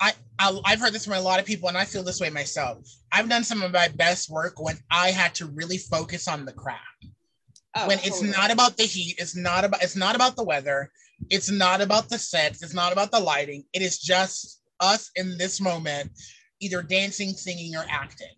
I, 0.00 0.12
I 0.38 0.60
I've 0.64 0.80
heard 0.80 0.92
this 0.92 1.04
from 1.04 1.14
a 1.14 1.20
lot 1.20 1.40
of 1.40 1.46
people, 1.46 1.68
and 1.68 1.76
I 1.76 1.84
feel 1.84 2.02
this 2.02 2.20
way 2.20 2.30
myself. 2.30 2.88
I've 3.12 3.28
done 3.28 3.44
some 3.44 3.62
of 3.62 3.72
my 3.72 3.88
best 3.88 4.30
work 4.30 4.60
when 4.60 4.76
I 4.90 5.10
had 5.10 5.34
to 5.36 5.46
really 5.46 5.78
focus 5.78 6.28
on 6.28 6.44
the 6.44 6.52
craft. 6.52 7.06
oh, 7.76 7.88
when 7.88 7.98
it's 7.98 8.20
totally. 8.20 8.30
not 8.30 8.50
about 8.50 8.76
the 8.76 8.84
heat, 8.84 9.16
it's 9.18 9.36
not 9.36 9.64
about 9.64 9.82
it's 9.82 9.96
not 9.96 10.14
about 10.14 10.36
the 10.36 10.44
weather, 10.44 10.90
it's 11.30 11.50
not 11.50 11.80
about 11.80 12.08
the 12.08 12.18
sets, 12.18 12.62
it's 12.62 12.74
not 12.74 12.92
about 12.92 13.10
the 13.10 13.20
lighting. 13.20 13.64
It 13.72 13.82
is 13.82 13.98
just 13.98 14.60
us 14.80 15.10
in 15.16 15.36
this 15.38 15.60
moment, 15.60 16.10
either 16.60 16.82
dancing, 16.82 17.30
singing, 17.30 17.74
or 17.74 17.84
acting. 17.88 18.28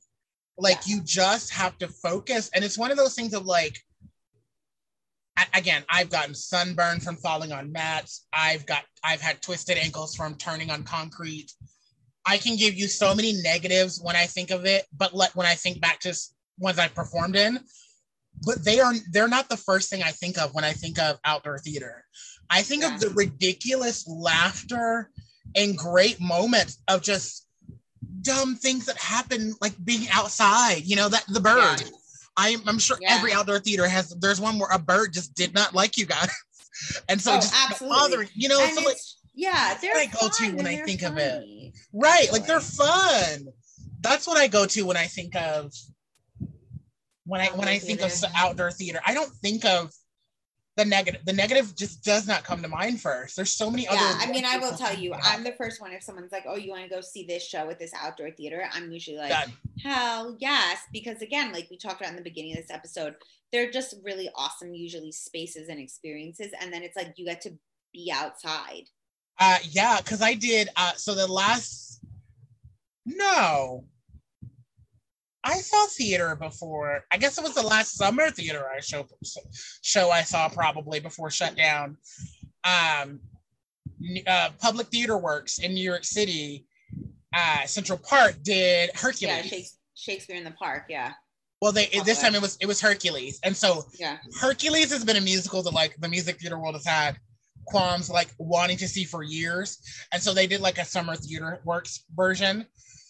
Like 0.58 0.86
you 0.86 1.00
just 1.02 1.52
have 1.52 1.78
to 1.78 1.88
focus, 1.88 2.50
and 2.54 2.64
it's 2.64 2.78
one 2.78 2.90
of 2.90 2.96
those 2.96 3.14
things 3.14 3.34
of 3.34 3.46
like. 3.46 3.78
Again, 5.54 5.84
I've 5.90 6.10
gotten 6.10 6.34
sunburn 6.34 7.00
from 7.00 7.16
falling 7.16 7.52
on 7.52 7.72
mats. 7.72 8.26
I've 8.32 8.66
got 8.66 8.84
I've 9.02 9.20
had 9.20 9.40
twisted 9.40 9.78
ankles 9.78 10.14
from 10.14 10.34
turning 10.34 10.70
on 10.70 10.82
concrete. 10.82 11.52
I 12.26 12.36
can 12.38 12.56
give 12.56 12.74
you 12.74 12.86
so 12.88 13.14
many 13.14 13.32
negatives 13.42 14.00
when 14.02 14.16
I 14.16 14.26
think 14.26 14.50
of 14.50 14.66
it, 14.66 14.86
but 14.96 15.14
let 15.14 15.34
when 15.34 15.46
I 15.46 15.54
think 15.54 15.80
back 15.80 16.00
to 16.00 16.14
ones 16.58 16.78
I've 16.78 16.94
performed 16.94 17.36
in, 17.36 17.60
but 18.44 18.62
they 18.64 18.80
are 18.80 18.92
they're 19.12 19.28
not 19.28 19.48
the 19.48 19.56
first 19.56 19.88
thing 19.88 20.02
I 20.02 20.10
think 20.10 20.38
of 20.38 20.54
when 20.54 20.64
I 20.64 20.72
think 20.72 20.98
of 20.98 21.18
outdoor 21.24 21.58
theater. 21.58 22.04
I 22.50 22.62
think 22.62 22.82
Yeah. 22.82 22.94
of 22.94 23.00
the 23.00 23.10
ridiculous 23.10 24.06
laughter 24.06 25.10
and 25.56 25.76
great 25.76 26.20
moments 26.20 26.78
of 26.88 27.02
just 27.02 27.46
dumb 28.22 28.56
things 28.56 28.86
that 28.86 28.98
happen, 28.98 29.54
like 29.60 29.74
being 29.84 30.08
outside. 30.10 30.84
You 30.84 30.96
know 30.96 31.08
that 31.08 31.24
the 31.28 31.40
bird. 31.40 31.80
Yeah. 31.80 31.88
I'm, 32.36 32.60
I'm 32.68 32.78
sure 32.78 32.96
Yeah. 33.00 33.14
every 33.16 33.32
outdoor 33.32 33.58
theater 33.58 33.86
has. 33.88 34.10
There's 34.10 34.40
one 34.40 34.58
where 34.58 34.70
a 34.70 34.78
bird 34.78 35.12
just 35.12 35.34
did 35.34 35.54
not 35.54 35.74
like 35.74 35.96
you 35.96 36.06
guys, 36.06 36.30
and 37.08 37.20
so 37.20 37.32
Oh, 37.32 37.36
just 37.36 37.54
absolutely. 37.54 37.96
bothering. 37.98 38.28
You 38.34 38.48
know, 38.48 38.60
and 38.62 38.72
so 38.74 38.82
like 38.84 38.96
yeah 39.34 39.76
they're 39.80 39.92
what 39.92 40.00
I 40.02 40.06
go 40.20 40.28
to 40.28 40.56
when 40.56 40.66
I 40.66 40.76
think 40.78 41.02
of 41.02 41.16
it. 41.18 41.44
Right. 41.92 42.28
Like 42.32 42.46
they're 42.46 42.60
fun. 42.60 43.48
That's 44.00 44.26
what 44.26 44.36
I 44.38 44.48
go 44.48 44.66
to 44.66 44.82
when 44.86 44.96
I 44.96 45.06
think 45.06 45.34
of 45.36 45.72
when 47.24 47.40
I 47.40 47.46
when 47.48 47.68
I 47.68 47.78
think 47.78 48.00
of 48.00 48.12
outdoor 48.34 48.70
theater. 48.72 49.00
I 49.06 49.14
don't 49.14 49.32
think 49.36 49.64
of 49.64 49.92
the 50.82 50.88
negative. 50.88 51.24
The 51.24 51.32
negative 51.32 51.74
just 51.76 52.02
does 52.04 52.26
not 52.26 52.44
come 52.44 52.62
to 52.62 52.68
mind 52.68 53.00
first. 53.00 53.36
There's 53.36 53.52
so 53.52 53.70
many 53.70 53.84
yeah 53.84 53.92
other 53.92 54.18
i 54.20 54.30
mean 54.30 54.44
i 54.44 54.56
will 54.56 54.76
tell 54.76 54.94
you 54.94 55.12
i'm 55.22 55.44
the 55.44 55.52
first 55.52 55.80
one 55.80 55.92
if 55.92 56.02
someone's 56.02 56.32
like 56.32 56.44
oh 56.48 56.56
you 56.56 56.70
want 56.70 56.82
to 56.82 56.88
go 56.88 57.00
see 57.00 57.24
this 57.24 57.46
show 57.46 57.66
with 57.66 57.78
this 57.78 57.92
outdoor 58.00 58.30
theater 58.30 58.64
i'm 58.72 58.90
usually 58.90 59.16
like 59.16 59.30
Done. 59.30 59.52
hell 59.82 60.36
yes 60.40 60.78
because 60.92 61.22
again 61.22 61.52
like 61.52 61.68
we 61.70 61.76
talked 61.76 62.00
about 62.00 62.10
in 62.10 62.16
the 62.16 62.22
beginning 62.22 62.52
of 62.52 62.58
this 62.58 62.70
episode 62.70 63.14
they're 63.52 63.70
just 63.70 63.94
really 64.02 64.28
awesome 64.34 64.72
usually 64.74 65.12
spaces 65.12 65.68
and 65.68 65.78
experiences 65.78 66.48
and 66.60 66.72
then 66.72 66.82
it's 66.82 66.96
like 66.96 67.14
you 67.16 67.24
get 67.24 67.40
to 67.42 67.52
be 67.92 68.10
outside 68.14 68.84
Uh 69.38 69.58
yeah, 69.64 69.98
because 69.98 70.22
I 70.22 70.34
did 70.34 70.68
uh 70.76 70.92
so 70.96 71.14
the 71.14 71.26
last 71.26 72.00
no. 73.06 73.84
I 75.44 75.56
saw 75.58 75.86
theater 75.86 76.36
before. 76.36 77.04
I 77.10 77.16
guess 77.16 77.38
it 77.38 77.44
was 77.44 77.54
the 77.54 77.62
last 77.62 77.96
summer 77.96 78.30
theater 78.30 78.66
I 78.68 78.80
show 78.80 79.06
show 79.82 80.10
I 80.10 80.22
saw 80.22 80.48
probably 80.48 81.00
before 81.00 81.30
shutdown. 81.30 81.96
Um 82.64 83.20
uh 84.26 84.50
Public 84.58 84.88
Theater 84.88 85.16
Works 85.18 85.58
in 85.58 85.74
New 85.74 85.82
York 85.82 86.04
City, 86.04 86.66
uh 87.34 87.66
Central 87.66 87.98
Park 87.98 88.36
did 88.42 88.90
Hercules. 88.94 89.50
yeah 89.52 89.60
shakespeare 89.94 90.36
in 90.36 90.44
the 90.44 90.50
park 90.52 90.84
yeah 90.88 91.12
well 91.60 91.72
they 91.72 91.86
this 92.06 92.22
time 92.22 92.34
it 92.34 92.40
was 92.40 92.56
it 92.60 92.66
was 92.66 92.80
Hercules. 92.80 93.38
And 93.44 93.56
so 93.56 93.84
yeah 93.98 94.18
Hercules 94.40 94.90
has 94.92 95.04
been 95.04 95.16
a 95.16 95.20
musical 95.20 95.62
that 95.62 95.74
like 95.74 95.96
the 96.00 96.08
music 96.08 96.38
theater 96.40 96.58
world 96.58 96.74
has 96.74 96.86
had 96.86 97.16
qualms 97.66 98.08
like 98.10 98.28
wanting 98.38 98.76
to 98.78 98.88
see 98.88 99.04
for 99.04 99.22
years. 99.22 99.78
And 100.12 100.22
so 100.22 100.32
they 100.32 100.46
did 100.46 100.60
like 100.60 100.78
a 100.78 100.84
summer 100.84 101.16
theater 101.16 101.60
works 101.64 102.04
version. 102.14 102.66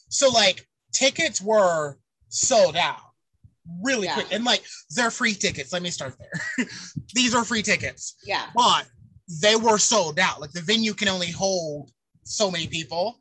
So 0.09 0.29
like 0.29 0.67
tickets 0.93 1.41
were 1.41 1.99
sold 2.31 2.77
out 2.77 3.01
really 3.83 4.07
Yeah. 4.07 4.15
quick. 4.15 4.29
And 4.33 4.45
like 4.45 4.65
they're 4.97 5.11
free 5.11 5.35
tickets. 5.35 5.73
Let 5.73 5.83
me 5.83 5.91
start 5.91 6.17
there. 6.19 6.67
These 7.15 7.35
are 7.35 7.45
free 7.45 7.63
tickets, 7.63 8.17
yeah 8.25 8.47
but 8.55 8.87
they 9.43 9.55
were 9.55 9.79
sold 9.79 10.19
out. 10.19 10.41
Like 10.41 10.51
the 10.53 10.61
venue 10.63 10.93
can 10.95 11.07
only 11.09 11.31
hold 11.31 11.91
so 12.25 12.51
many 12.51 12.67
people. 12.67 13.21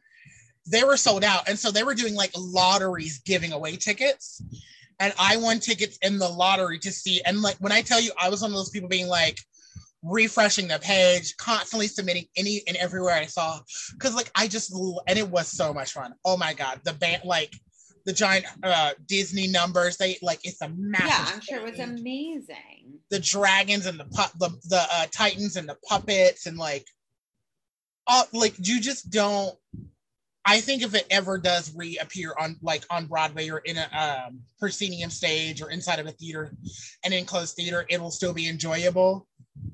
They 0.66 0.84
were 0.84 0.98
sold 0.98 1.24
out. 1.24 1.48
And 1.48 1.58
so 1.60 1.70
they 1.72 1.84
were 1.84 1.94
doing 1.94 2.16
like 2.16 2.32
lotteries 2.36 3.20
giving 3.26 3.52
away 3.52 3.76
tickets. 3.76 4.42
And 5.00 5.14
I 5.20 5.38
won 5.38 5.60
tickets 5.60 5.98
in 6.02 6.18
the 6.18 6.28
lottery 6.28 6.80
to 6.80 6.92
see. 6.92 7.22
And 7.26 7.42
like 7.42 7.58
when 7.58 7.72
I 7.72 7.82
tell 7.82 8.02
you, 8.02 8.12
I 8.20 8.30
was 8.30 8.42
one 8.42 8.52
of 8.52 8.58
those 8.58 8.72
people 8.72 8.90
being 8.90 9.08
like 9.08 9.40
refreshing 10.02 10.68
the 10.68 10.80
page, 10.80 11.36
constantly 11.38 11.88
submitting 11.88 12.26
any 12.36 12.64
and 12.68 12.76
everywhere 12.78 13.14
I 13.16 13.26
saw. 13.26 13.60
Cause 14.00 14.16
like 14.16 14.32
I 14.36 14.48
just 14.48 14.74
and 15.08 15.18
it 15.20 15.30
was 15.30 15.48
so 15.48 15.74
much 15.74 15.94
fun. 15.94 16.14
Oh 16.26 16.38
my 16.38 16.54
god. 16.54 16.82
The 16.86 16.94
band 16.94 17.22
like 17.26 17.54
the 18.06 18.14
giant 18.14 18.46
uh 18.64 18.92
Disney 19.08 19.48
numbers, 19.48 19.98
they 19.98 20.18
like 20.22 20.40
it's 20.44 20.62
a 20.62 20.70
massive 20.70 21.08
yeah 21.08 21.26
i'm 21.34 21.42
sure 21.42 21.58
it 21.60 21.72
was 21.72 21.80
amazing. 21.80 23.00
The 23.10 23.20
dragons 23.20 23.86
and 23.86 24.00
the 24.00 24.06
pu- 24.06 24.38
the 24.38 24.50
the 24.70 24.86
uh, 24.92 25.06
titans 25.12 25.56
and 25.56 25.68
the 25.68 25.78
puppets 25.88 26.46
and 26.46 26.58
like 26.58 26.86
all 28.08 28.26
like 28.34 28.56
you 28.60 28.80
just 28.80 29.10
don't 29.10 29.58
I 30.46 30.62
think 30.62 30.82
if 30.82 30.96
it 30.96 31.06
ever 31.12 31.38
does 31.38 31.76
reappear 31.76 32.34
on 32.40 32.56
like 32.62 32.84
on 32.90 33.06
Broadway 33.06 33.50
or 33.50 33.60
in 33.60 33.78
a 33.78 34.28
um, 34.28 34.40
proscenium 34.58 35.10
stage 35.10 35.62
or 35.62 35.70
inside 35.70 36.00
of 36.00 36.08
a 36.08 36.12
theater, 36.12 36.52
an 37.06 37.14
enclosed 37.14 37.56
theater, 37.56 37.86
it 37.90 38.02
will 38.02 38.12
still 38.12 38.34
be 38.34 38.48
enjoyable. 38.48 39.28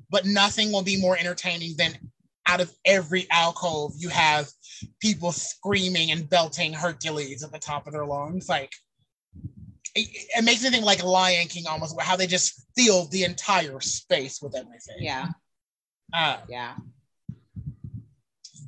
But 0.09 0.25
nothing 0.25 0.71
will 0.71 0.81
be 0.81 0.99
more 0.99 1.17
entertaining 1.17 1.75
than 1.77 1.97
out 2.47 2.61
of 2.61 2.71
every 2.85 3.27
alcove, 3.31 3.93
you 3.97 4.09
have 4.09 4.49
people 4.99 5.31
screaming 5.31 6.11
and 6.11 6.29
belting 6.29 6.73
Hercules 6.73 7.43
at 7.43 7.51
the 7.51 7.59
top 7.59 7.87
of 7.87 7.93
their 7.93 8.05
lungs. 8.05 8.47
Like 8.49 8.71
it, 9.95 10.07
it 10.37 10.43
makes 10.43 10.63
me 10.63 10.69
think 10.69 10.85
like 10.85 11.03
Lion 11.03 11.47
King 11.47 11.65
almost, 11.67 11.99
how 12.01 12.15
they 12.15 12.27
just 12.27 12.65
filled 12.77 13.11
the 13.11 13.23
entire 13.23 13.79
space 13.79 14.41
with 14.41 14.55
everything. 14.55 14.97
Yeah. 14.99 15.29
Uh, 16.13 16.37
Yeah. 16.47 16.75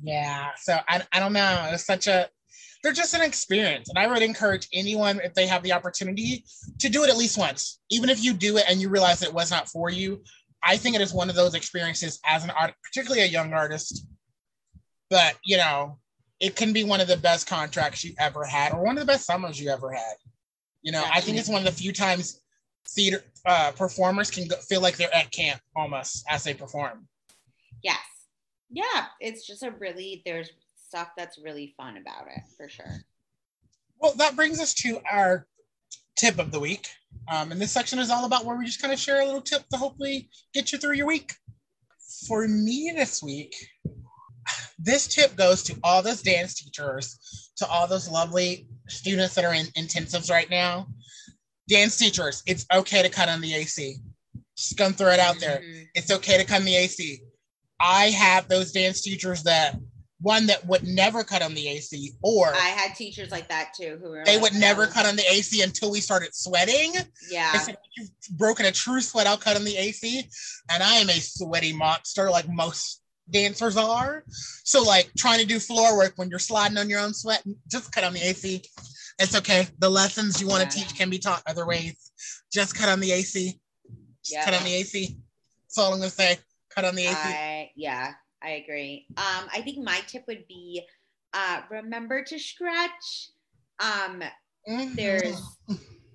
yeah. 0.02 0.50
So 0.60 0.78
I, 0.88 1.02
I 1.12 1.20
don't 1.20 1.32
know. 1.32 1.70
It's 1.72 1.84
such 1.84 2.06
a 2.06 2.28
they're 2.82 2.92
just 2.92 3.14
an 3.14 3.22
experience. 3.22 3.88
And 3.88 3.98
I 3.98 4.06
would 4.06 4.22
encourage 4.22 4.68
anyone 4.72 5.20
if 5.24 5.34
they 5.34 5.46
have 5.46 5.62
the 5.62 5.72
opportunity 5.72 6.44
to 6.78 6.88
do 6.88 7.02
it 7.02 7.10
at 7.10 7.16
least 7.16 7.36
once. 7.36 7.80
Even 7.90 8.08
if 8.08 8.22
you 8.22 8.32
do 8.32 8.56
it 8.56 8.64
and 8.68 8.80
you 8.80 8.88
realize 8.88 9.22
it 9.22 9.34
was 9.34 9.50
not 9.50 9.68
for 9.68 9.90
you. 9.90 10.22
I 10.62 10.76
think 10.76 10.96
it 10.96 11.00
is 11.00 11.12
one 11.12 11.30
of 11.30 11.36
those 11.36 11.54
experiences 11.54 12.20
as 12.26 12.44
an 12.44 12.50
art, 12.50 12.74
particularly 12.82 13.22
a 13.22 13.26
young 13.26 13.52
artist. 13.52 14.06
But 15.10 15.36
you 15.44 15.56
know, 15.56 15.98
it 16.40 16.56
can 16.56 16.72
be 16.72 16.84
one 16.84 17.00
of 17.00 17.08
the 17.08 17.16
best 17.16 17.46
contracts 17.46 18.04
you 18.04 18.14
ever 18.18 18.44
had, 18.44 18.72
or 18.72 18.84
one 18.84 18.96
of 18.96 19.06
the 19.06 19.12
best 19.12 19.26
summers 19.26 19.60
you 19.60 19.70
ever 19.70 19.92
had. 19.92 20.16
You 20.82 20.92
know, 20.92 21.04
I 21.12 21.20
think 21.20 21.38
it's 21.38 21.48
one 21.48 21.58
of 21.58 21.64
the 21.64 21.72
few 21.72 21.92
times 21.92 22.40
theater 22.88 23.22
uh, 23.46 23.72
performers 23.76 24.30
can 24.30 24.48
go, 24.48 24.56
feel 24.56 24.80
like 24.80 24.96
they're 24.96 25.14
at 25.14 25.30
camp 25.30 25.60
almost 25.76 26.24
as 26.28 26.44
they 26.44 26.54
perform. 26.54 27.06
Yes. 27.82 27.98
Yeah. 28.70 29.06
It's 29.20 29.46
just 29.46 29.62
a 29.62 29.70
really, 29.72 30.22
there's 30.24 30.50
stuff 30.86 31.10
that's 31.16 31.38
really 31.38 31.74
fun 31.76 31.96
about 31.96 32.26
it 32.28 32.42
for 32.56 32.68
sure. 32.68 33.04
Well, 34.00 34.14
that 34.16 34.36
brings 34.36 34.60
us 34.60 34.74
to 34.74 35.00
our 35.10 35.46
tip 36.16 36.38
of 36.38 36.50
the 36.50 36.60
week. 36.60 36.88
Um, 37.30 37.52
and 37.52 37.60
this 37.60 37.72
section 37.72 37.98
is 37.98 38.10
all 38.10 38.24
about 38.24 38.44
where 38.44 38.56
we 38.56 38.64
just 38.64 38.80
kind 38.80 38.92
of 38.92 38.98
share 38.98 39.20
a 39.20 39.24
little 39.24 39.40
tip 39.40 39.68
to 39.68 39.76
hopefully 39.76 40.30
get 40.54 40.72
you 40.72 40.78
through 40.78 40.94
your 40.94 41.06
week. 41.06 41.34
For 42.26 42.48
me 42.48 42.92
this 42.94 43.22
week, 43.22 43.54
this 44.78 45.06
tip 45.06 45.36
goes 45.36 45.62
to 45.64 45.76
all 45.84 46.02
those 46.02 46.22
dance 46.22 46.54
teachers, 46.54 47.52
to 47.56 47.66
all 47.66 47.86
those 47.86 48.08
lovely 48.08 48.66
students 48.88 49.34
that 49.34 49.44
are 49.44 49.54
in 49.54 49.66
intensives 49.76 50.30
right 50.30 50.48
now. 50.48 50.88
Dance 51.68 51.98
teachers, 51.98 52.42
it's 52.46 52.64
okay 52.72 53.02
to 53.02 53.10
cut 53.10 53.28
on 53.28 53.40
the 53.40 53.54
AC. 53.54 53.96
Just 54.56 54.76
gonna 54.76 54.94
throw 54.94 55.10
it 55.10 55.20
out 55.20 55.38
there. 55.38 55.60
Mhm. 55.60 55.86
It's 55.94 56.10
okay 56.10 56.38
to 56.38 56.44
cut 56.44 56.60
on 56.60 56.64
the 56.64 56.76
AC. 56.76 57.20
I 57.78 58.10
have 58.10 58.48
those 58.48 58.72
dance 58.72 59.02
teachers 59.02 59.42
that 59.42 59.78
one 60.20 60.46
that 60.46 60.66
would 60.66 60.84
never 60.84 61.22
cut 61.24 61.42
on 61.42 61.54
the 61.54 61.68
AC, 61.68 62.12
or 62.22 62.52
I 62.54 62.68
had 62.70 62.94
teachers 62.96 63.30
like 63.30 63.48
that 63.48 63.72
too 63.74 63.98
who 64.02 64.10
were 64.10 64.24
they 64.24 64.34
like, 64.34 64.42
would 64.52 64.60
never 64.60 64.86
"No." 64.86 64.92
cut 64.92 65.06
on 65.06 65.16
the 65.16 65.30
AC 65.30 65.62
until 65.62 65.90
we 65.90 66.00
started 66.00 66.34
sweating. 66.34 66.96
I 66.96 67.04
Yeah. 67.30 67.52
said, 67.58 67.76
You've 67.96 68.10
broken 68.32 68.66
a 68.66 68.72
true 68.72 69.00
sweat, 69.00 69.26
I'll 69.26 69.36
cut 69.36 69.56
on 69.56 69.64
the 69.64 69.76
AC. 69.76 70.24
And 70.70 70.82
I 70.82 70.94
am 70.94 71.08
a 71.08 71.20
sweaty 71.20 71.72
monster, 71.72 72.30
like 72.30 72.48
most 72.48 73.02
dancers 73.30 73.76
are. 73.76 74.24
So, 74.64 74.82
like 74.82 75.10
trying 75.16 75.40
to 75.40 75.46
do 75.46 75.58
floor 75.58 75.96
work 75.96 76.12
when 76.16 76.30
you're 76.30 76.38
sliding 76.38 76.78
on 76.78 76.88
your 76.90 77.00
own 77.00 77.14
sweat, 77.14 77.42
just 77.68 77.92
cut 77.92 78.04
on 78.04 78.12
the 78.12 78.20
AC. 78.20 78.62
It's 79.18 79.36
okay. 79.36 79.66
The 79.78 79.88
lessons 79.90 80.40
you 80.40 80.46
want 80.46 80.62
Yeah. 80.62 80.68
to 80.68 80.78
teach 80.78 80.96
can 80.96 81.10
be 81.10 81.18
taught 81.18 81.42
other 81.46 81.66
ways. 81.66 82.12
Just 82.52 82.74
cut 82.76 82.88
on 82.88 83.00
the 83.00 83.10
AC. 83.12 83.60
Just 84.24 84.32
Yeah. 84.32 84.44
cut 84.44 84.54
on 84.54 84.64
the 84.64 84.74
AC. 84.74 85.16
That's 85.66 85.78
all 85.78 85.92
I'm 85.92 85.98
gonna 85.98 86.10
say. 86.10 86.38
Cut 86.70 86.84
on 86.84 86.94
the 86.94 87.04
AC. 87.04 87.14
I 87.16 87.70
yeah, 87.76 88.14
I 88.42 88.50
agree. 88.50 89.06
Um, 89.16 89.48
I 89.52 89.62
think 89.62 89.84
my 89.84 90.00
tip 90.06 90.24
would 90.26 90.46
be 90.48 90.82
uh 91.34 91.62
remember 91.70 92.22
to 92.24 92.38
stretch. 92.38 93.30
Um, 93.80 94.22
Mhm. 94.68 94.96
there's 94.96 95.58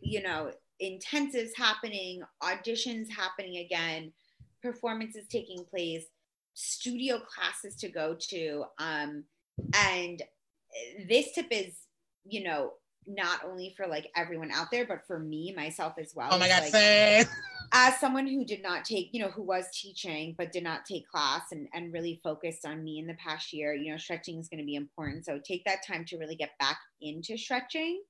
you 0.03 0.21
know, 0.21 0.51
intensives 0.81 1.51
happening, 1.55 2.21
auditions 2.41 3.09
happening 3.09 3.57
again, 3.57 4.11
performances 4.61 5.25
taking 5.27 5.65
place, 5.65 6.05
studio 6.53 7.19
classes 7.19 7.75
to 7.77 7.89
go 7.89 8.15
to. 8.19 8.65
Um, 8.79 9.23
and 9.73 10.21
this 11.07 11.31
tip 11.33 11.47
is, 11.51 11.73
you 12.25 12.43
know, 12.43 12.73
not 13.07 13.43
only 13.45 13.73
for 13.75 13.87
like 13.87 14.09
everyone 14.15 14.51
out 14.51 14.71
there, 14.71 14.85
but 14.85 15.05
for 15.07 15.19
me, 15.19 15.53
myself 15.55 15.93
as 15.97 16.13
well. 16.15 16.29
Oh 16.31 16.37
my 16.37 16.47
god, 16.47 16.63
like, 16.63 17.27
as 17.73 17.99
someone 17.99 18.27
who 18.27 18.45
did 18.45 18.61
not 18.61 18.85
take, 18.85 19.09
you 19.13 19.19
know, 19.21 19.31
who 19.31 19.41
was 19.41 19.65
teaching 19.73 20.35
but 20.37 20.51
did 20.51 20.63
not 20.63 20.85
take 20.85 21.07
class 21.09 21.41
and, 21.51 21.67
and 21.73 21.91
really 21.91 22.21
focused 22.23 22.65
on 22.65 22.83
me 22.83 22.99
in 22.99 23.07
the 23.07 23.15
past 23.15 23.51
year, 23.51 23.73
you 23.73 23.91
know, 23.91 23.97
stretching 23.97 24.39
is 24.39 24.47
going 24.47 24.59
to 24.59 24.65
be 24.65 24.75
important. 24.75 25.25
So 25.25 25.39
take 25.43 25.65
that 25.65 25.85
time 25.85 26.05
to 26.05 26.17
really 26.17 26.35
get 26.35 26.51
back 26.59 26.77
into 27.01 27.37
stretching. 27.37 28.03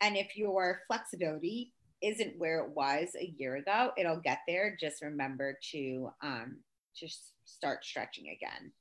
And 0.00 0.16
if 0.16 0.36
your 0.36 0.80
flexibility 0.86 1.72
isn't 2.00 2.38
where 2.38 2.60
it 2.60 2.70
was 2.76 3.08
a 3.20 3.34
year 3.36 3.56
ago, 3.56 3.90
it'll 3.98 4.20
get 4.20 4.38
there. 4.46 4.76
Just 4.80 5.02
remember 5.02 5.58
to 5.72 6.10
um 6.22 6.58
just 6.96 7.32
start 7.44 7.84
stretching 7.84 8.26
again. 8.28 8.72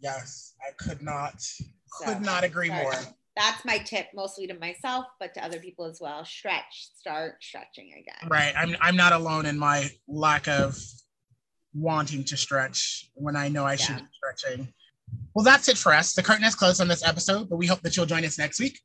yes, 0.00 0.54
I 0.66 0.72
could 0.72 1.02
not 1.02 1.42
So, 1.86 2.06
could 2.06 2.22
not 2.22 2.44
agree 2.44 2.68
sorry. 2.68 2.84
more. 2.84 2.94
That's 3.36 3.64
my 3.64 3.78
tip, 3.78 4.06
mostly 4.14 4.46
to 4.46 4.54
myself, 4.58 5.06
but 5.18 5.34
to 5.34 5.44
other 5.44 5.58
people 5.58 5.86
as 5.86 5.98
well. 6.00 6.24
Stretch, 6.24 6.90
start 6.96 7.42
stretching 7.42 7.92
again. 7.92 8.30
Right. 8.30 8.54
I'm 8.56 8.76
I'm 8.80 8.96
not 8.96 9.12
alone 9.12 9.46
in 9.46 9.58
my 9.58 9.90
lack 10.06 10.46
of 10.46 10.78
wanting 11.74 12.22
to 12.24 12.36
stretch 12.36 13.10
when 13.14 13.34
I 13.34 13.48
know 13.48 13.64
I 13.64 13.76
should 13.76 13.96
be 13.96 14.04
stretching. 14.12 14.72
Well, 15.34 15.44
that's 15.44 15.68
it 15.68 15.76
for 15.76 15.92
us. 15.92 16.12
The 16.12 16.22
curtain 16.22 16.44
is 16.44 16.54
closed 16.54 16.80
on 16.80 16.86
this 16.86 17.04
episode, 17.04 17.48
but 17.48 17.56
we 17.56 17.66
hope 17.66 17.82
that 17.82 17.96
you'll 17.96 18.06
join 18.06 18.24
us 18.24 18.38
next 18.38 18.60
week. 18.60 18.78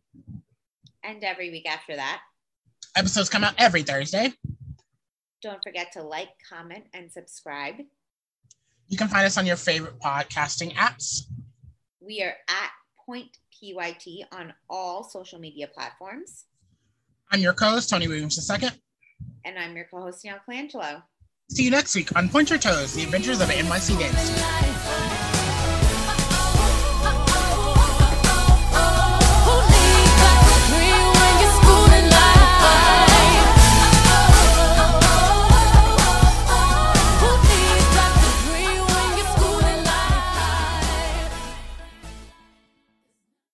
And 1.04 1.24
every 1.24 1.52
week 1.52 1.68
after 1.70 1.96
that. 1.96 2.22
Episodes 2.96 3.30
come 3.30 3.44
out 3.44 3.54
every 3.58 3.84
Thursday. 3.84 4.34
Don't 5.42 5.62
forget 5.64 5.92
to 5.94 6.02
like, 6.02 6.30
comment, 6.50 6.86
and 6.94 7.12
subscribe. 7.12 7.76
You 8.88 8.98
can 8.98 9.08
find 9.08 9.26
us 9.26 9.38
on 9.38 9.46
your 9.46 9.56
favorite 9.56 10.00
podcasting 10.00 10.74
apps. 10.74 11.22
We 12.02 12.24
are 12.24 12.36
at 12.50 12.72
Point 13.06 13.38
PYT 13.60 14.26
on 14.32 14.54
all 14.70 15.04
social 15.04 15.40
media 15.40 15.68
platforms. 15.68 16.46
I'm 17.32 17.42
your 17.42 17.54
co-host, 17.54 17.90
Tony 17.90 18.08
Williams 18.08 18.50
II. 18.50 18.70
And 19.46 19.58
I'm 19.58 19.76
your 19.76 19.86
co 19.92 20.02
host, 20.02 20.24
Neil 20.26 20.38
Colangelo. 20.48 21.04
See 21.50 21.64
you 21.64 21.72
next 21.72 21.96
week 21.96 22.16
on 22.16 22.30
Point 22.30 22.50
Your 22.50 22.60
Toes, 22.60 22.94
the 22.94 23.04
adventures 23.04 23.42
of 23.42 23.50
NYC 23.50 24.00
dance. 24.00 25.39